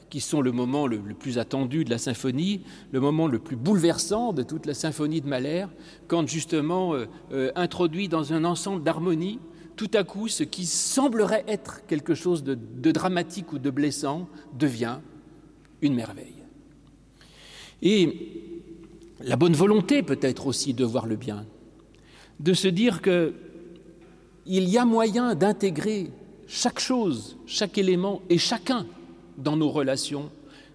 qui 0.09 0.21
sont 0.21 0.41
le 0.41 0.53
moment 0.53 0.87
le, 0.87 0.99
plus 0.99 1.39
attendu 1.39 1.85
de 1.85 1.91
la 1.91 1.99
symphonie, 1.99 2.63
le 2.93 3.01
moment 3.01 3.27
le 3.27 3.39
plus 3.39 3.57
bouleversant 3.57 4.33
de 4.33 4.43
toute 4.43 4.67
la 4.67 4.75
symphonie 4.75 5.21
de 5.21 5.29
Mahler, 5.29 5.67
quand 6.07 6.27
justement 6.27 6.95
euh, 6.95 7.07
euh, 7.33 7.53
introduit 7.55 8.09
dans 8.09 8.33
un 8.33 8.45
ensemble 8.45 8.83
d'harmonie, 8.83 9.39
tout 9.77 9.91
à 9.95 10.03
coup, 10.03 10.29
ce 10.29 10.43
qui 10.43 10.67
semblerait 10.67 11.45
être 11.47 11.87
quelque 11.87 12.15
chose 12.15 12.43
de, 12.43 12.55
de 12.55 12.91
dramatique 12.91 13.53
ou 13.53 13.59
de 13.59 13.71
blessant 13.71 14.29
devient 14.59 14.99
une 15.83 15.95
merveille. 15.95 16.43
Et 17.83 18.33
la 19.21 19.37
bonne 19.37 19.55
volonté 19.55 20.03
peut-être 20.03 20.47
aussi 20.47 20.75
de 20.75 20.85
voir 20.85 21.07
le 21.07 21.17
bien, 21.17 21.47
de 22.41 22.55
se 22.55 22.69
dire 22.69 23.03
que 23.03 23.35
il 24.47 24.69
y 24.69 24.79
a 24.79 24.85
moyen 24.85 25.35
d'intégrer 25.35 26.11
chaque 26.47 26.81
chose, 26.81 27.37
chaque 27.47 27.77
élément 27.77 28.23
et 28.31 28.39
chacun 28.39 28.87
dans 29.39 29.57
nos 29.57 29.71
relations 29.71 30.31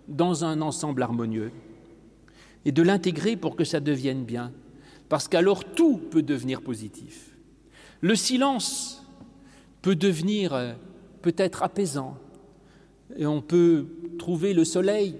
dans 0.07 0.43
un 0.43 0.61
ensemble 0.61 1.03
harmonieux 1.03 1.51
et 2.65 2.71
de 2.71 2.81
l'intégrer 2.81 3.35
pour 3.35 3.55
que 3.55 3.63
ça 3.63 3.79
devienne 3.79 4.23
bien, 4.23 4.51
parce 5.09 5.27
qu'alors 5.27 5.65
tout 5.65 5.97
peut 5.97 6.23
devenir 6.23 6.61
positif. 6.61 7.37
Le 8.01 8.15
silence 8.15 9.05
peut 9.81 9.95
devenir 9.95 10.53
euh, 10.53 10.73
peut-être 11.21 11.63
apaisant 11.63 12.17
et 13.17 13.25
on 13.25 13.41
peut 13.41 13.85
trouver 14.17 14.53
le 14.53 14.65
soleil, 14.65 15.15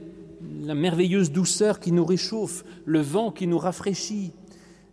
la 0.62 0.76
merveilleuse 0.76 1.32
douceur 1.32 1.80
qui 1.80 1.92
nous 1.92 2.06
réchauffe, 2.06 2.64
le 2.86 3.02
vent 3.02 3.32
qui 3.32 3.48
nous 3.48 3.58
rafraîchit, 3.58 4.32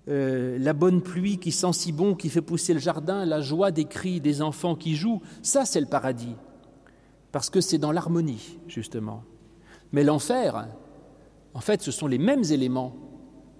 euh, 0.08 0.58
la 0.58 0.72
bonne 0.72 1.02
pluie 1.02 1.38
qui 1.38 1.52
sent 1.52 1.72
si 1.72 1.92
bon, 1.92 2.14
qui 2.14 2.28
fait 2.28 2.42
pousser 2.42 2.74
le 2.74 2.80
jardin, 2.80 3.24
la 3.24 3.40
joie 3.40 3.70
des 3.70 3.84
cris 3.84 4.20
des 4.20 4.42
enfants 4.42 4.74
qui 4.74 4.96
jouent, 4.96 5.22
ça 5.42 5.64
c'est 5.64 5.80
le 5.80 5.86
paradis, 5.86 6.34
parce 7.32 7.50
que 7.50 7.60
c'est 7.60 7.78
dans 7.78 7.92
l'harmonie, 7.92 8.58
justement. 8.66 9.22
Mais 9.92 10.04
l'enfer, 10.04 10.68
en 11.54 11.60
fait, 11.60 11.82
ce 11.82 11.90
sont 11.90 12.06
les 12.06 12.18
mêmes 12.18 12.44
éléments, 12.44 12.94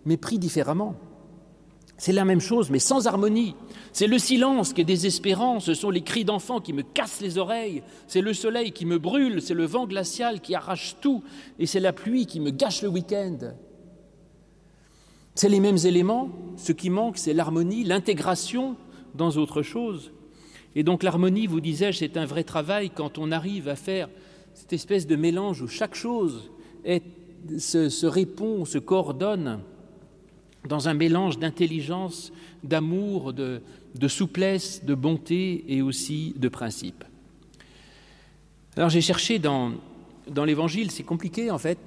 mais 0.04 0.16
pris 0.16 0.38
différemment. 0.38 0.94
C'est 1.98 2.12
la 2.12 2.24
même 2.24 2.40
chose, 2.40 2.70
mais 2.70 2.78
sans 2.78 3.06
harmonie. 3.06 3.54
C'est 3.92 4.06
le 4.06 4.18
silence 4.18 4.72
qui 4.72 4.80
est 4.80 4.85
désespérant, 4.85 5.61
ce 5.61 5.74
sont 5.74 5.90
les 5.90 6.00
cris 6.00 6.24
d'enfants 6.24 6.61
qui 6.61 6.72
me 6.72 6.83
cassent 6.83 7.20
les 7.20 7.37
oreilles, 7.37 7.83
c'est 8.06 8.22
le 8.22 8.33
soleil 8.33 8.72
qui 8.72 8.87
me 8.87 8.98
brûle, 8.98 9.42
c'est 9.42 9.54
le 9.54 9.66
vent 9.66 9.87
glacial 9.87 10.40
qui 10.40 10.54
arrache 10.54 10.96
tout, 11.02 11.22
et 11.59 11.66
c'est 11.66 11.80
la 11.80 11.92
pluie 11.92 12.24
qui 12.24 12.40
me 12.40 12.50
gâche 12.50 12.80
le 12.80 12.88
week-end. 12.88 13.52
C'est 15.35 15.50
les 15.50 15.61
mêmes 15.61 15.78
éléments, 15.85 16.30
ce 16.56 16.72
qui 16.72 16.88
manque, 16.88 17.18
c'est 17.18 17.35
l'harmonie, 17.35 17.85
l'intégration 17.85 18.76
dans 19.14 19.33
autre 19.33 19.62
chose. 19.62 20.12
Et 20.76 20.83
donc 20.83 21.02
l'harmonie, 21.02 21.46
vous 21.46 21.61
disais-je, 21.61 21.98
c'est 21.98 22.16
un 22.16 22.26
vrai 22.26 22.44
travail 22.44 22.90
quand 22.90 23.18
on 23.18 23.33
arrive 23.33 23.68
à 23.68 23.76
faire 23.76 24.09
cette 24.54 24.72
espèce 24.72 25.06
de 25.06 25.16
mélange 25.16 25.62
où 25.62 25.68
chaque 25.68 25.94
chose 25.94 26.50
se, 27.59 28.06
répond, 28.06 28.64
se 28.64 28.78
coordonne 28.78 29.61
dans 30.68 30.88
un 30.88 30.94
mélange 30.94 31.38
d'intelligence, 31.38 32.33
d'amour, 32.62 33.33
de, 33.33 33.62
souplesse, 34.09 34.85
de 34.85 34.94
bonté 34.94 35.64
et 35.68 35.83
aussi 35.83 36.35
de 36.37 36.48
principe. 36.48 37.04
Alors 38.76 38.90
j'ai 38.90 39.00
cherché 39.00 39.38
dans, 39.38 39.72
dans 40.30 40.44
l'Évangile, 40.44 40.90
c'est 40.90 41.02
compliqué 41.02 41.50
en 41.50 41.59
fait, 41.59 41.78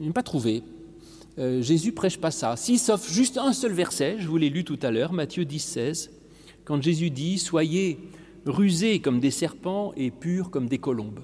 je 0.00 0.06
n'ai 0.06 0.12
pas 0.12 0.22
trouvé. 0.22 0.62
Euh, 1.38 1.62
Jésus 1.62 1.92
prêche 1.92 2.18
pas 2.18 2.30
ça. 2.30 2.56
Si, 2.56 2.78
sauf 2.78 3.10
juste 3.10 3.38
un 3.38 3.52
seul 3.52 3.72
verset, 3.72 4.16
je 4.18 4.28
vous 4.28 4.36
l'ai 4.36 4.50
lu 4.50 4.64
tout 4.64 4.78
à 4.82 4.90
l'heure, 4.90 5.12
Matthieu 5.12 5.44
10, 5.44 5.58
16, 5.58 6.10
quand 6.64 6.82
Jésus 6.82 7.10
dit 7.10 7.38
Soyez 7.38 7.98
rusés 8.46 9.00
comme 9.00 9.20
des 9.20 9.30
serpents 9.30 9.92
et 9.96 10.10
purs 10.10 10.50
comme 10.50 10.68
des 10.68 10.78
colombes. 10.78 11.20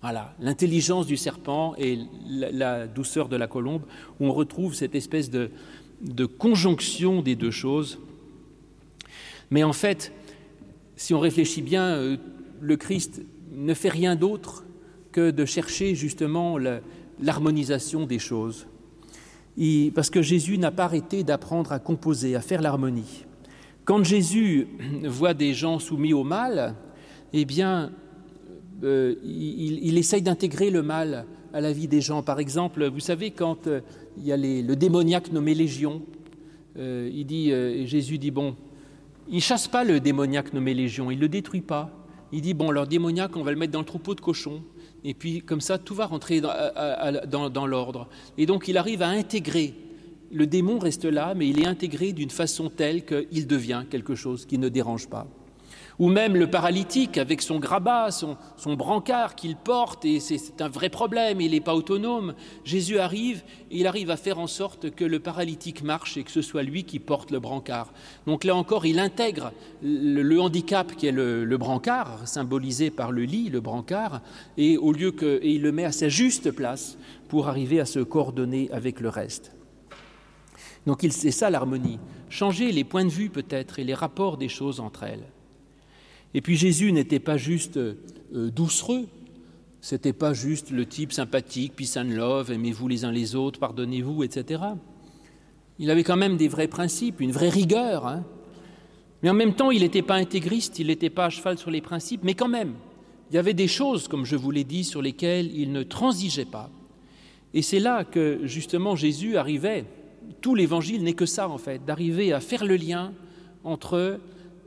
Voilà, 0.00 0.34
l'intelligence 0.40 1.06
du 1.06 1.16
serpent 1.16 1.74
et 1.76 1.98
la, 2.28 2.86
douceur 2.86 3.28
de 3.28 3.36
la 3.36 3.48
colombe, 3.48 3.82
où 4.20 4.26
on 4.26 4.32
retrouve 4.32 4.74
cette 4.74 4.94
espèce 4.94 5.28
de, 5.28 5.50
de 6.02 6.24
conjonction 6.24 7.20
des 7.20 7.34
deux 7.34 7.50
choses. 7.50 7.98
Mais 9.50 9.64
en 9.64 9.72
fait, 9.72 10.12
si 10.94 11.14
on 11.14 11.20
réfléchit 11.20 11.62
bien, 11.62 11.82
euh, 11.82 12.16
le 12.60 12.76
Christ 12.76 13.22
ne 13.52 13.74
fait 13.74 13.88
rien 13.88 14.14
d'autre 14.14 14.64
que 15.10 15.30
de 15.32 15.44
chercher 15.44 15.96
justement 15.96 16.58
l'harmonisation 17.20 18.06
des 18.06 18.20
choses 18.20 18.66
parce 19.94 20.10
que 20.10 20.22
Jésus 20.22 20.58
n'a 20.58 20.70
pas 20.70 20.84
arrêté 20.84 21.24
d'apprendre 21.24 21.72
à 21.72 21.78
composer, 21.78 22.36
à 22.36 22.40
faire 22.40 22.62
l'harmonie. 22.62 23.24
Quand 23.88 24.04
Jésus 24.04 24.68
voit 25.04 25.32
des 25.32 25.54
gens 25.54 25.78
soumis 25.78 26.12
au 26.12 26.22
mal, 26.22 26.74
eh 27.32 27.46
euh, 28.84 29.14
il, 29.24 29.96
essaye 29.96 30.20
d'intégrer 30.20 30.68
le 30.68 30.82
mal 30.82 31.24
à 31.54 31.62
la 31.62 31.72
vie 31.72 31.88
des 31.88 32.02
gens. 32.02 32.22
Par 32.22 32.38
exemple, 32.38 32.86
vous 32.86 33.00
savez, 33.00 33.30
quand 33.30 33.66
euh, 33.66 33.80
il 34.18 34.26
y 34.26 34.32
a 34.32 34.36
le 34.36 34.74
démoniaque 34.74 35.32
nommé 35.32 35.54
Légion, 35.54 36.02
euh, 36.76 37.08
il 37.10 37.24
dit, 37.24 37.50
Jésus 37.86 38.18
dit, 38.18 38.30
bon, 38.30 38.56
il 39.26 39.40
chasse 39.40 39.68
pas 39.68 39.84
le 39.84 40.00
démoniaque 40.00 40.52
nommé 40.52 40.74
Légion, 40.74 41.10
il 41.10 41.18
le 41.18 41.30
détruit 41.30 41.62
pas. 41.62 41.90
Il 42.30 42.42
dit, 42.42 42.52
bon, 42.52 42.70
leur 42.70 42.86
démoniaque, 42.86 43.38
on 43.38 43.42
va 43.42 43.52
le 43.52 43.56
mettre 43.56 43.72
dans 43.72 43.78
le 43.78 43.86
troupeau 43.86 44.14
de 44.14 44.20
cochons. 44.20 44.62
Et 45.02 45.14
puis, 45.14 45.40
comme 45.40 45.62
ça, 45.62 45.78
tout 45.78 45.94
va 45.94 46.04
rentrer 46.04 46.42
dans 46.42 47.66
l'ordre. 47.66 48.10
Et 48.36 48.44
donc, 48.44 48.68
il 48.68 48.76
arrive 48.76 49.00
à 49.00 49.08
intégrer. 49.08 49.87
Le 50.30 50.46
démon 50.46 50.78
reste 50.78 51.04
là, 51.04 51.34
mais 51.34 51.48
il 51.48 51.60
est 51.60 51.66
intégré 51.66 52.12
d'une 52.12 52.30
façon 52.30 52.70
telle 52.70 53.04
qu'il 53.04 53.46
devient 53.46 53.84
quelque 53.88 54.14
chose 54.14 54.46
qui 54.46 54.58
ne 54.58 54.68
dérange 54.68 55.08
pas 55.08 55.26
ou 55.98 56.08
même 56.08 56.36
le 56.36 56.48
paralytique 56.48 57.18
avec 57.18 57.42
son 57.42 57.58
grabat, 57.58 58.10
son, 58.10 58.36
brancard 58.76 59.34
qu'il 59.34 59.56
porte, 59.56 60.04
et 60.04 60.20
c'est 60.20 60.62
un 60.62 60.68
vrai 60.68 60.88
problème, 60.88 61.40
il 61.40 61.52
n'est 61.52 61.60
pas 61.60 61.74
autonome. 61.74 62.34
Jésus 62.64 62.98
arrive, 62.98 63.42
et 63.70 63.78
il 63.78 63.86
arrive 63.86 64.10
à 64.10 64.16
faire 64.16 64.38
en 64.38 64.46
sorte 64.46 64.90
que 64.90 65.04
le 65.04 65.18
paralytique 65.18 65.82
marche 65.82 66.16
et 66.16 66.22
que 66.22 66.30
ce 66.30 66.42
soit 66.42 66.62
lui 66.62 66.84
qui 66.84 66.98
porte 66.98 67.30
le 67.30 67.40
brancard. 67.40 67.92
Donc 68.26 68.44
là 68.44 68.54
encore, 68.54 68.86
il 68.86 68.98
intègre 68.98 69.52
le, 69.82 70.38
handicap 70.40 70.94
qui 70.94 71.08
est 71.08 71.12
le, 71.12 71.56
brancard, 71.56 72.28
symbolisé 72.28 72.90
par 72.90 73.10
le 73.10 73.22
lit, 73.22 73.50
le 73.50 73.60
brancard, 73.60 74.20
et 74.56 74.78
et 74.78 75.50
il 75.50 75.62
le 75.62 75.72
met 75.72 75.84
à 75.84 75.92
sa 75.92 76.08
juste 76.08 76.50
place 76.52 76.96
pour 77.28 77.48
arriver 77.48 77.80
à 77.80 77.84
se 77.84 78.00
coordonner 78.00 78.68
avec 78.72 79.00
le 79.00 79.08
reste. 79.08 79.57
Donc 80.86 81.06
c'est 81.10 81.30
ça 81.30 81.50
l'harmonie, 81.50 81.98
changer 82.28 82.72
les 82.72 82.84
points 82.84 83.04
de 83.04 83.10
vue 83.10 83.30
peut-être 83.30 83.78
et 83.78 83.84
les 83.84 83.94
rapports 83.94 84.36
des 84.36 84.48
choses 84.48 84.80
entre 84.80 85.04
elles. 85.04 85.24
Et 86.34 86.40
puis 86.40 86.56
Jésus 86.56 86.92
n'était 86.92 87.20
pas 87.20 87.36
juste 87.36 87.76
euh, 87.76 87.96
doucereux, 88.32 89.06
c'était 89.80 90.12
pas 90.12 90.32
juste 90.32 90.70
le 90.70 90.86
type 90.86 91.12
sympathique, 91.12 91.74
peace 91.76 91.96
and 91.96 92.10
love, 92.10 92.50
aimez-vous 92.50 92.88
les 92.88 93.04
uns 93.04 93.12
les 93.12 93.34
autres, 93.34 93.60
pardonnez-vous, 93.60 94.24
etc. 94.24 94.62
Il 95.78 95.90
avait 95.90 96.04
quand 96.04 96.16
même 96.16 96.36
des 96.36 96.48
vrais 96.48 96.68
principes, 96.68 97.20
une 97.20 97.30
vraie 97.30 97.48
rigueur. 97.48 98.06
Hein. 98.06 98.24
Mais 99.22 99.30
en 99.30 99.34
même 99.34 99.54
temps, 99.54 99.70
il 99.70 99.82
n'était 99.82 100.02
pas 100.02 100.16
intégriste, 100.16 100.78
il 100.78 100.88
n'était 100.88 101.10
pas 101.10 101.26
à 101.26 101.30
cheval 101.30 101.58
sur 101.58 101.70
les 101.70 101.80
principes, 101.80 102.22
mais 102.24 102.34
quand 102.34 102.48
même, 102.48 102.74
il 103.30 103.36
y 103.36 103.38
avait 103.38 103.54
des 103.54 103.68
choses, 103.68 104.08
comme 104.08 104.24
je 104.24 104.36
vous 104.36 104.50
l'ai 104.50 104.64
dit, 104.64 104.84
sur 104.84 105.02
lesquelles 105.02 105.54
il 105.54 105.72
ne 105.72 105.82
transigeait 105.82 106.44
pas. 106.44 106.70
Et 107.54 107.62
c'est 107.62 107.80
là 107.80 108.04
que 108.04 108.40
justement 108.44 108.96
Jésus 108.96 109.36
arrivait, 109.36 109.84
tout 110.40 110.54
l'évangile 110.54 111.02
n'est 111.04 111.14
que 111.14 111.26
ça 111.26 111.48
en 111.48 111.58
fait, 111.58 111.84
d'arriver 111.84 112.32
à 112.32 112.40
faire 112.40 112.64
le 112.64 112.76
lien 112.76 113.12
entre 113.64 114.20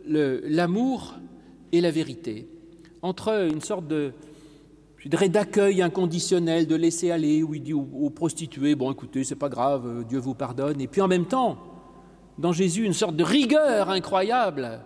l'amour 0.06 1.16
et 1.72 1.82
la 1.82 1.92
vérité, 1.92 2.48
entre 3.02 3.48
une 3.52 3.62
sorte 3.62 3.88
de, 3.88 4.14
je 4.98 5.10
dirais, 5.10 5.30
d'accueil 5.30 5.82
inconditionnel, 5.82 6.68
de 6.68 6.76
laisser 6.76 7.12
aller, 7.12 7.44
où 7.44 7.56
il 7.56 7.64
dit 7.64 7.74
aux, 7.74 8.10
prostituées, 8.10 8.76
bon 8.76 8.92
écoutez, 8.92 9.24
c'est 9.24 9.36
pas 9.36 9.50
grave, 9.50 9.88
euh, 9.88 10.04
Dieu 10.04 10.20
vous 10.20 10.36
pardonne, 10.36 10.82
et 10.82 10.88
puis 10.88 11.02
en 11.02 11.08
même 11.08 11.26
temps, 11.26 11.58
dans 12.38 12.52
Jésus, 12.52 12.84
une 12.84 12.94
sorte 12.94 13.16
de 13.16 13.24
rigueur 13.24 13.90
incroyable, 13.90 14.82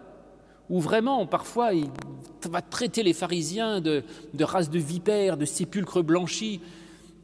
où 0.69 0.79
vraiment, 0.79 1.25
parfois, 1.25 1.73
il 1.73 1.89
va 2.49 2.61
traiter 2.61 3.03
les 3.03 3.13
pharisiens 3.13 3.81
de, 3.81 4.03
de 4.33 4.43
race 4.43 4.69
de 4.69 4.79
vipères, 4.79 5.37
de 5.37 5.45
sépulcres 5.45 6.03
blanchis. 6.03 6.61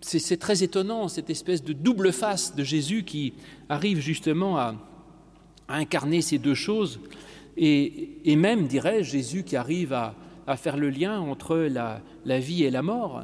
C'est 0.02 0.38
très 0.38 0.64
étonnant, 0.64 1.08
cette 1.08 1.30
espèce 1.30 1.64
de 1.64 1.74
double 1.74 2.12
face 2.12 2.56
de 2.56 2.64
Jésus 2.64 3.04
qui 3.04 3.34
arrive 3.70 4.00
justement 4.00 4.58
à, 4.58 4.76
incarner 5.70 6.22
ces 6.22 6.38
deux 6.38 6.56
choses. 6.56 7.00
Et, 7.56 8.36
même, 8.36 8.68
dirais-je, 8.68 9.12
Jésus 9.12 9.44
qui 9.44 9.56
arrive 9.56 9.94
à, 9.94 10.16
faire 10.58 10.76
le 10.76 10.90
lien 10.90 11.20
entre 11.20 11.56
la, 11.56 12.40
vie 12.40 12.64
et 12.64 12.72
la 12.72 12.82
mort, 12.82 13.24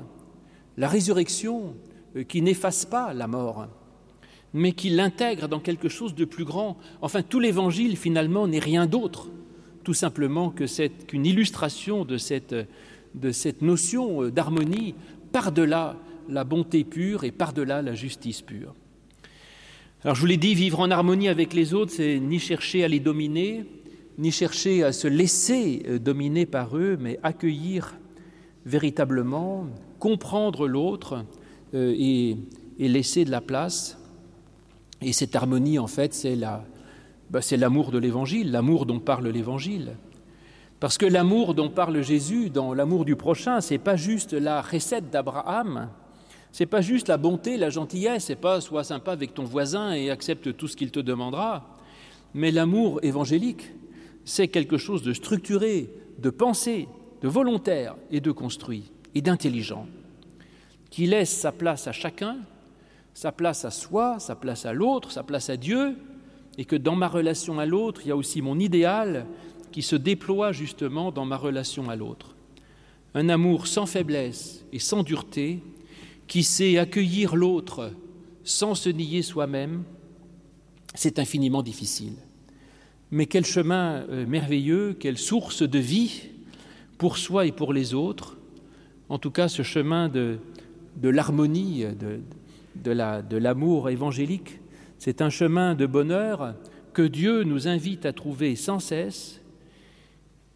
la 0.77 0.87
résurrection 0.87 1.75
euh, 2.15 2.23
qui 2.23 2.41
n'efface 2.41 2.85
pas 2.85 3.13
la 3.13 3.27
mort, 3.27 3.67
mais 4.53 4.71
qui 4.71 4.89
l'intègre 4.89 5.49
dans 5.49 5.59
quelque 5.59 5.89
chose 5.89 6.15
de 6.15 6.23
plus 6.23 6.45
grand. 6.45 6.77
Enfin, 7.01 7.23
tout 7.23 7.41
l'évangile, 7.41 7.97
finalement, 7.97 8.47
n'est 8.47 8.59
rien 8.59 8.85
d'autre, 8.85 9.27
tout 9.83 9.93
simplement 9.93 10.51
qu'une 10.51 11.25
illustration 11.25 12.05
de 12.05 12.17
cette, 12.17 12.55
de 13.13 13.31
cette 13.31 13.61
notion 13.61 14.23
euh, 14.23 14.31
d'harmonie 14.31 14.95
par-delà 15.33 15.97
la 16.29 16.43
bonté 16.43 16.83
pure 16.83 17.23
et 17.23 17.31
par-delà 17.31 17.81
la 17.81 17.95
justice 17.95 18.41
pure. 18.41 18.73
Alors 20.03 20.15
je 20.15 20.21
vous 20.21 20.27
l'ai 20.27 20.37
dit, 20.37 20.53
vivre 20.53 20.79
en 20.79 20.91
harmonie 20.91 21.27
avec 21.27 21.53
les 21.53 21.73
autres, 21.73 21.91
c'est 21.91 22.19
ni 22.19 22.39
chercher 22.39 22.83
à 22.83 22.87
les 22.87 22.99
dominer, 22.99 23.65
ni 24.17 24.31
chercher 24.31 24.83
à 24.83 24.91
se 24.91 25.07
laisser 25.07 25.83
euh, 25.87 25.99
dominer 25.99 26.45
par 26.45 26.77
eux, 26.77 26.97
mais 26.99 27.19
accueillir 27.23 27.95
véritablement, 28.65 29.67
comprendre 29.99 30.67
l'autre 30.67 31.25
euh, 31.73 31.95
et, 31.97 32.37
laisser 32.79 33.25
de 33.25 33.31
la 33.31 33.41
place. 33.41 33.97
Et 35.01 35.13
cette 35.13 35.35
harmonie, 35.35 35.79
en 35.79 35.87
fait, 35.87 36.13
c'est 36.13 36.35
la, 36.35 36.63
bah, 37.29 37.41
c'est 37.41 37.57
l'amour 37.57 37.91
de 37.91 37.97
l'Évangile, 37.97 38.51
l'amour 38.51 38.85
dont 38.85 38.99
parle 38.99 39.27
l'Évangile. 39.27 39.95
Parce 40.79 40.97
que 40.97 41.05
l'amour 41.05 41.55
dont 41.55 41.69
parle 41.69 42.01
Jésus, 42.03 42.51
dans 42.51 42.73
l'amour 42.73 43.03
du 43.03 43.15
prochain, 43.15 43.61
c'est 43.61 43.79
pas 43.79 43.95
juste 43.95 44.33
la 44.33 44.61
recette 44.61 45.09
d'Abraham, 45.09 45.89
c'est 46.57 46.65
pas 46.65 46.81
juste 46.81 47.07
la 47.07 47.17
bonté, 47.17 47.55
la 47.55 47.69
gentillesse, 47.69 48.25
c'est 48.25 48.35
pas 48.35 48.61
sois 48.61 48.83
sympa 48.83 49.11
avec 49.11 49.35
ton 49.35 49.43
voisin 49.43 49.93
et 49.93 50.09
accepte 50.09 50.57
tout 50.57 50.67
ce 50.67 50.75
qu'il 50.75 50.89
te 50.89 50.99
demandera, 50.99 51.77
mais 52.33 52.49
l'amour 52.49 52.99
évangélique, 53.03 53.69
c'est 54.25 54.47
quelque 54.47 54.79
chose 54.79 55.03
de 55.03 55.13
structuré, 55.13 55.87
de 56.17 56.31
pensé, 56.31 56.87
de 57.21 57.27
volontaire 57.27 57.95
et 58.09 58.21
de 58.21 58.31
construit 58.31 58.91
et 59.13 59.21
d'intelligent, 59.21 59.85
qui 60.89 61.05
laisse 61.05 61.29
sa 61.29 61.51
place 61.51 61.85
à 61.85 61.91
chacun, 61.91 62.37
sa 63.13 63.31
place 63.31 63.63
à 63.63 63.69
soi, 63.69 64.17
sa 64.17 64.35
place 64.35 64.65
à 64.65 64.73
l'autre, 64.73 65.11
sa 65.11 65.21
place 65.21 65.51
à 65.51 65.57
Dieu, 65.57 65.95
et 66.57 66.65
que 66.65 66.75
dans 66.75 66.95
ma 66.95 67.07
relation 67.07 67.59
à 67.59 67.67
l'autre, 67.67 68.01
il 68.03 68.07
y 68.07 68.11
a 68.11 68.17
aussi 68.17 68.41
mon 68.41 68.57
idéal 68.57 69.27
qui 69.71 69.83
se 69.83 69.95
déploie 69.95 70.53
justement 70.53 71.11
dans 71.11 71.25
ma 71.25 71.37
relation 71.37 71.87
à 71.87 71.95
l'autre. 71.95 72.35
Un 73.13 73.29
amour 73.29 73.67
sans 73.67 73.85
faiblesse 73.85 74.65
et 74.73 74.79
sans 74.79 75.03
dureté, 75.03 75.61
qui 76.27 76.43
sait 76.43 76.77
accueillir 76.77 77.35
l'autre 77.35 77.91
sans 78.43 78.75
se 78.75 78.89
nier 78.89 79.21
soi-même, 79.21 79.83
c'est 80.93 81.19
infiniment 81.19 81.63
difficile. 81.63 82.13
Mais 83.11 83.25
quel 83.25 83.45
chemin 83.45 84.05
euh, 84.09 84.25
merveilleux, 84.25 84.95
quelle 84.99 85.17
source 85.17 85.63
de 85.63 85.79
vie 85.79 86.29
pour 86.97 87.17
soi 87.17 87.45
et 87.45 87.51
pour 87.51 87.73
les 87.73 87.93
autres. 87.93 88.37
En 89.09 89.19
tout 89.19 89.31
cas, 89.31 89.47
ce 89.47 89.63
chemin 89.63 90.09
de, 90.09 90.39
l'harmonie, 91.01 91.85
de, 92.75 93.37
l'amour 93.37 93.85
la, 93.85 93.91
évangélique, 93.91 94.59
c'est 94.99 95.21
un 95.21 95.29
chemin 95.29 95.75
de 95.75 95.85
bonheur 95.85 96.55
que 96.93 97.03
Dieu 97.03 97.43
nous 97.43 97.67
invite 97.67 98.05
à 98.05 98.13
trouver 98.13 98.55
sans 98.55 98.79
cesse 98.79 99.41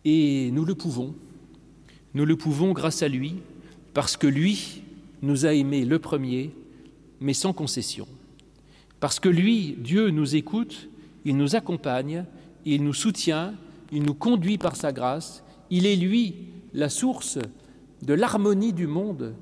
et 0.04 0.50
nous 0.52 0.66
le 0.66 0.76
pouvons. 0.76 1.16
Nous 2.14 2.26
le 2.26 2.36
pouvons 2.36 2.74
grâce 2.74 3.04
à 3.04 3.08
lui, 3.08 3.36
parce 3.94 4.18
que 4.18 4.28
lui 4.28 4.82
nous 5.22 5.46
a 5.46 5.54
aimés 5.54 5.86
le 5.86 6.00
premier, 6.00 6.52
mais 7.20 7.34
sans 7.34 7.54
concession. 7.54 8.08
Parce 9.00 9.20
que 9.20 9.30
lui, 9.30 9.76
Dieu, 9.80 10.10
nous 10.10 10.36
écoute, 10.36 10.90
il 11.26 11.38
nous 11.38 11.56
accompagne 11.56 12.26
il 12.66 12.84
nous 12.84 12.94
soutient, 12.94 13.54
il 13.92 14.04
nous 14.04 14.14
conduit 14.14 14.58
par 14.58 14.76
sa 14.76 14.92
grâce, 14.92 15.44
il 15.70 15.86
est 15.86 15.96
lui 15.96 16.36
la 16.74 16.90
source 16.90 17.40
de 18.02 18.14
l'harmonie 18.14 18.74
du 18.74 18.88
monde, 18.88 19.36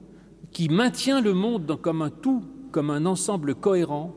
qui 0.51 0.69
maintient 0.69 1.21
le 1.21 1.33
monde 1.33 1.79
comme 1.81 2.01
un 2.01 2.09
tout, 2.09 2.43
comme 2.71 2.89
un 2.89 3.05
ensemble 3.05 3.55
cohérent, 3.55 4.15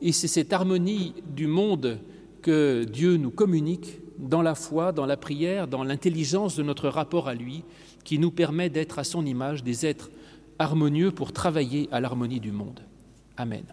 et 0.00 0.12
c'est 0.12 0.28
cette 0.28 0.52
harmonie 0.52 1.14
du 1.34 1.46
monde 1.46 1.98
que 2.40 2.84
Dieu 2.84 3.16
nous 3.16 3.30
communique 3.30 4.00
dans 4.18 4.42
la 4.42 4.54
foi, 4.54 4.92
dans 4.92 5.06
la 5.06 5.16
prière, 5.16 5.66
dans 5.68 5.84
l'intelligence 5.84 6.56
de 6.56 6.62
notre 6.62 6.88
rapport 6.88 7.28
à 7.28 7.34
lui, 7.34 7.64
qui 8.04 8.18
nous 8.18 8.30
permet 8.30 8.68
d'être 8.68 8.98
à 8.98 9.04
son 9.04 9.24
image 9.24 9.62
des 9.62 9.86
êtres 9.86 10.10
harmonieux 10.62 11.10
pour 11.10 11.32
travailler 11.32 11.88
à 11.92 12.00
l'harmonie 12.00 12.40
du 12.40 12.52
monde. 12.52 12.80
Amen. 13.36 13.64